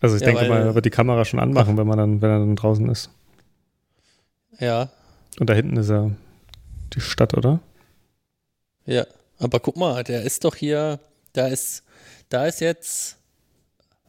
[0.00, 2.30] Also ich Ja, denke mal, er wird die Kamera schon anmachen, wenn man dann, wenn
[2.30, 3.10] er dann draußen ist.
[4.58, 4.90] Ja,
[5.38, 6.10] Und da hinten ist ja
[6.94, 7.60] die Stadt, oder?
[8.86, 9.06] Ja.
[9.38, 11.00] Aber guck mal, der ist doch hier,
[11.32, 11.82] da ist,
[12.28, 13.16] da ist jetzt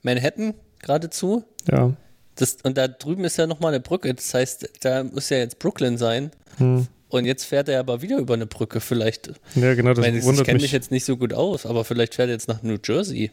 [0.04, 1.44] Manhattan geradezu.
[1.70, 1.94] Ja.
[2.36, 4.14] Das, und da drüben ist ja nochmal eine Brücke.
[4.14, 6.32] Das heißt, da muss ja jetzt Brooklyn sein.
[6.58, 6.88] Hm.
[7.10, 8.80] Und jetzt fährt er aber wieder über eine Brücke.
[8.80, 10.72] Vielleicht, Ja, genau, ich, das ich wundert kenne mich.
[10.72, 13.32] jetzt nicht so gut aus, aber vielleicht fährt er jetzt nach New Jersey.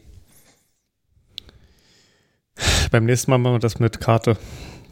[2.90, 4.36] Beim nächsten Mal machen wir das mit Karte,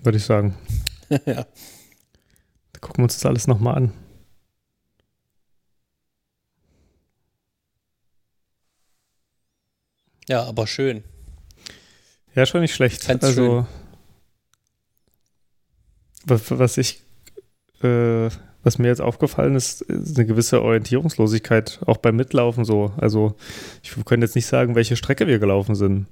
[0.03, 0.57] würde ich sagen.
[1.11, 1.47] ja.
[2.73, 3.93] Da gucken wir uns das alles nochmal an.
[10.29, 11.03] Ja, aber schön.
[12.35, 13.09] Ja, schon nicht schlecht.
[13.09, 13.67] Ganz also,
[16.25, 17.03] was, was ich
[17.83, 18.29] äh,
[18.63, 22.93] was mir jetzt aufgefallen ist, ist eine gewisse Orientierungslosigkeit, auch beim Mitlaufen so.
[22.97, 23.35] Also
[23.83, 26.07] ich könnte jetzt nicht sagen, welche Strecke wir gelaufen sind.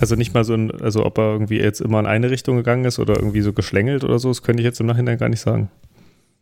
[0.00, 2.84] Also nicht mal so, ein, also ob er irgendwie jetzt immer in eine Richtung gegangen
[2.84, 5.40] ist oder irgendwie so geschlängelt oder so, das könnte ich jetzt im Nachhinein gar nicht
[5.40, 5.70] sagen.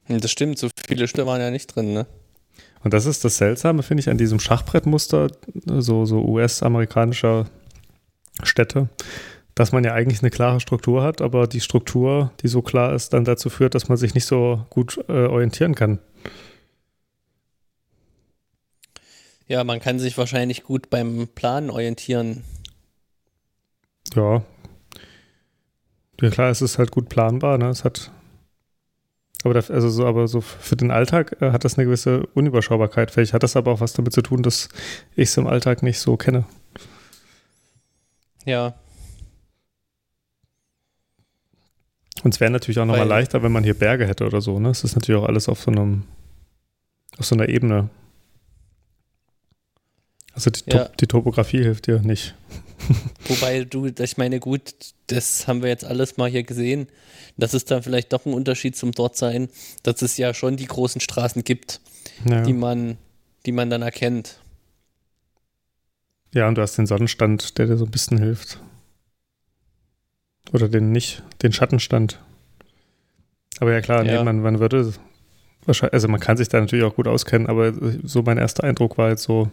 [0.08, 2.06] Das stimmt, so viele Stücke waren ja nicht drin, ne?
[2.84, 5.28] Und das ist das Seltsame, finde ich, an diesem Schachbrettmuster,
[5.64, 7.46] so, so US-amerikanischer
[8.42, 8.88] Städte,
[9.54, 13.12] dass man ja eigentlich eine klare Struktur hat, aber die Struktur, die so klar ist,
[13.12, 15.98] dann dazu führt, dass man sich nicht so gut äh, orientieren kann.
[19.48, 22.44] Ja, man kann sich wahrscheinlich gut beim Planen orientieren.
[24.14, 24.42] Ja.
[26.20, 27.68] Ja, klar, es ist halt gut planbar, ne?
[27.68, 28.10] Es hat.
[29.48, 33.10] Aber, das, also so, aber so für den Alltag äh, hat das eine gewisse Unüberschaubarkeit.
[33.10, 34.68] Vielleicht hat das aber auch was damit zu tun, dass
[35.16, 36.44] ich es im Alltag nicht so kenne.
[38.44, 38.74] Ja,
[42.22, 44.58] Und es wäre natürlich auch nochmal leichter, wenn man hier Berge hätte oder so.
[44.58, 44.70] Ne?
[44.70, 46.04] Es ist natürlich auch alles auf so einem,
[47.18, 47.88] auf so einer Ebene.
[50.38, 50.84] Also die, Ja.
[51.00, 52.36] Die Topografie hilft dir nicht.
[53.28, 54.72] Wobei du, ich meine, gut,
[55.08, 56.86] das haben wir jetzt alles mal hier gesehen.
[57.36, 59.48] Das ist dann vielleicht doch ein Unterschied zum Dortsein,
[59.82, 61.80] dass es ja schon die großen Straßen gibt,
[62.24, 62.42] Ja.
[62.42, 62.98] die man,
[63.46, 64.38] die man dann erkennt.
[66.32, 68.60] ja, und du hast den Sonnenstand, der dir so ein bisschen hilft.
[70.52, 72.20] Oder den nicht, den Schattenstand.
[73.58, 74.18] Aber ja klar, Ja.
[74.18, 74.94] Nee, man, man würde
[75.64, 77.72] wahrscheinlich, also man kann sich da natürlich auch gut auskennen, aber
[78.04, 79.50] so mein erster Eindruck war jetzt so,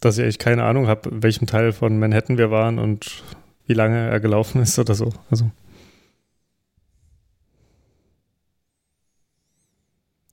[0.00, 3.22] dass ich eigentlich keine Ahnung habe, welchem Teil von Manhattan wir waren und
[3.66, 5.12] wie lange er gelaufen ist oder so.
[5.30, 5.50] Also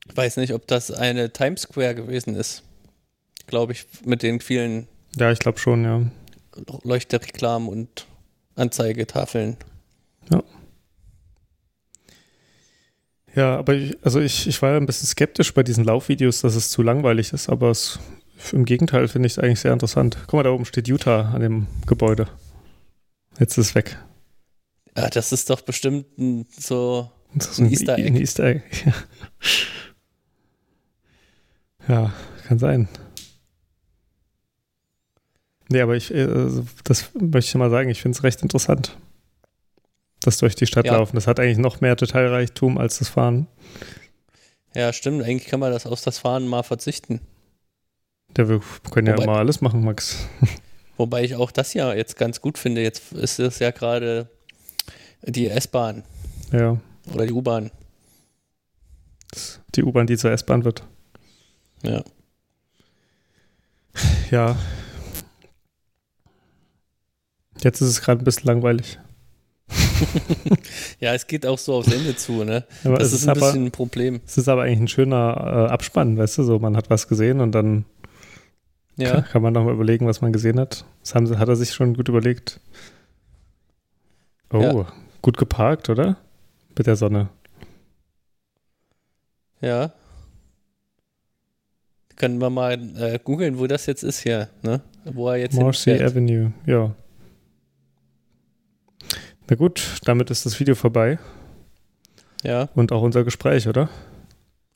[0.10, 2.64] Ich weiß nicht, ob das eine Times Square gewesen ist.
[3.46, 6.02] Glaube ich, mit den vielen ja, ich glaube schon, ja.
[6.84, 8.08] Leuchterreklamen und
[8.56, 9.58] Anzeigetafeln.
[13.36, 16.56] Ja, aber ich, also ich, ich war ja ein bisschen skeptisch bei diesen Laufvideos, dass
[16.56, 18.00] es zu langweilig ist, aber es,
[18.52, 20.18] im Gegenteil finde ich es eigentlich sehr interessant.
[20.28, 22.28] Guck mal, da oben steht Utah an dem Gebäude.
[23.40, 23.98] Jetzt ist es weg.
[24.96, 27.12] Ja, das ist doch bestimmt ein, so.
[27.36, 28.08] Ist Ein Easter Egg.
[28.08, 28.64] Ein Easter Egg.
[31.88, 32.14] ja,
[32.48, 32.88] kann sein.
[35.70, 38.98] Nee, aber ich, äh, also das möchte ich mal sagen, ich finde es recht interessant.
[40.22, 40.94] Das durch die Stadt Ja.
[40.94, 41.16] laufen.
[41.16, 43.48] Das hat eigentlich noch mehr Detailreichtum als das Fahren.
[44.74, 45.24] Ja, stimmt.
[45.24, 47.22] Eigentlich kann man das aus das Fahren mal verzichten.
[48.38, 48.62] Ja, wir
[48.92, 50.28] können ja Wobei- immer alles machen, Max.
[50.98, 52.82] Wobei ich auch das ja jetzt ganz gut finde.
[52.82, 54.30] Jetzt ist es ja gerade
[55.24, 56.04] die S-Bahn
[56.52, 56.78] Ja,
[57.14, 57.72] oder die U-Bahn.
[59.76, 60.84] die U-Bahn, die zur S-Bahn wird.
[61.84, 62.04] Ja.
[64.32, 64.56] Ja.
[67.62, 69.00] Jetzt ist es gerade ein bisschen langweilig.
[71.00, 72.66] Ja, es geht auch so aufs Ende zu, ne?
[72.84, 74.22] Aber Das es ist ist ein aber, bisschen ein Problem.
[74.26, 77.40] es ist aber eigentlich ein schöner äh, Abspann, weißt du, so man hat was gesehen
[77.42, 77.86] und dann
[78.98, 79.12] Ja.
[79.14, 80.86] kann, kann man nochmal überlegen, was man gesehen hat.
[81.02, 82.60] Das haben, hat er sich schon gut überlegt.
[84.52, 84.88] Oh, Ja.
[85.22, 86.18] gut geparkt, oder?
[86.78, 87.30] Mit der Sonne.
[89.62, 89.92] Ja.
[92.16, 94.82] Können wir mal äh, googeln, wo das jetzt ist hier, ne?
[95.06, 95.92] Wo er jetzt Marcy.
[96.04, 96.96] Avenue, ja.
[99.50, 101.20] Na gut, damit ist das Video vorbei
[102.44, 102.70] Ja.
[102.76, 103.90] und auch unser Gespräch, oder?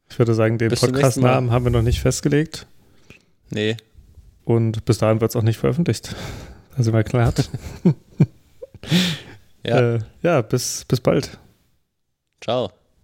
[0.10, 2.68] Ich würde sagen, den Podcast-Namen haben wir noch nicht festgelegt
[3.50, 3.76] Nee.
[4.56, 6.16] Und bis dahin wird es auch nicht veröffentlicht.
[6.78, 7.50] Also mal klar hat.
[9.64, 9.96] Ja.
[9.96, 11.38] Äh, ja, bis, bis bald.
[12.42, 12.72] Ciao.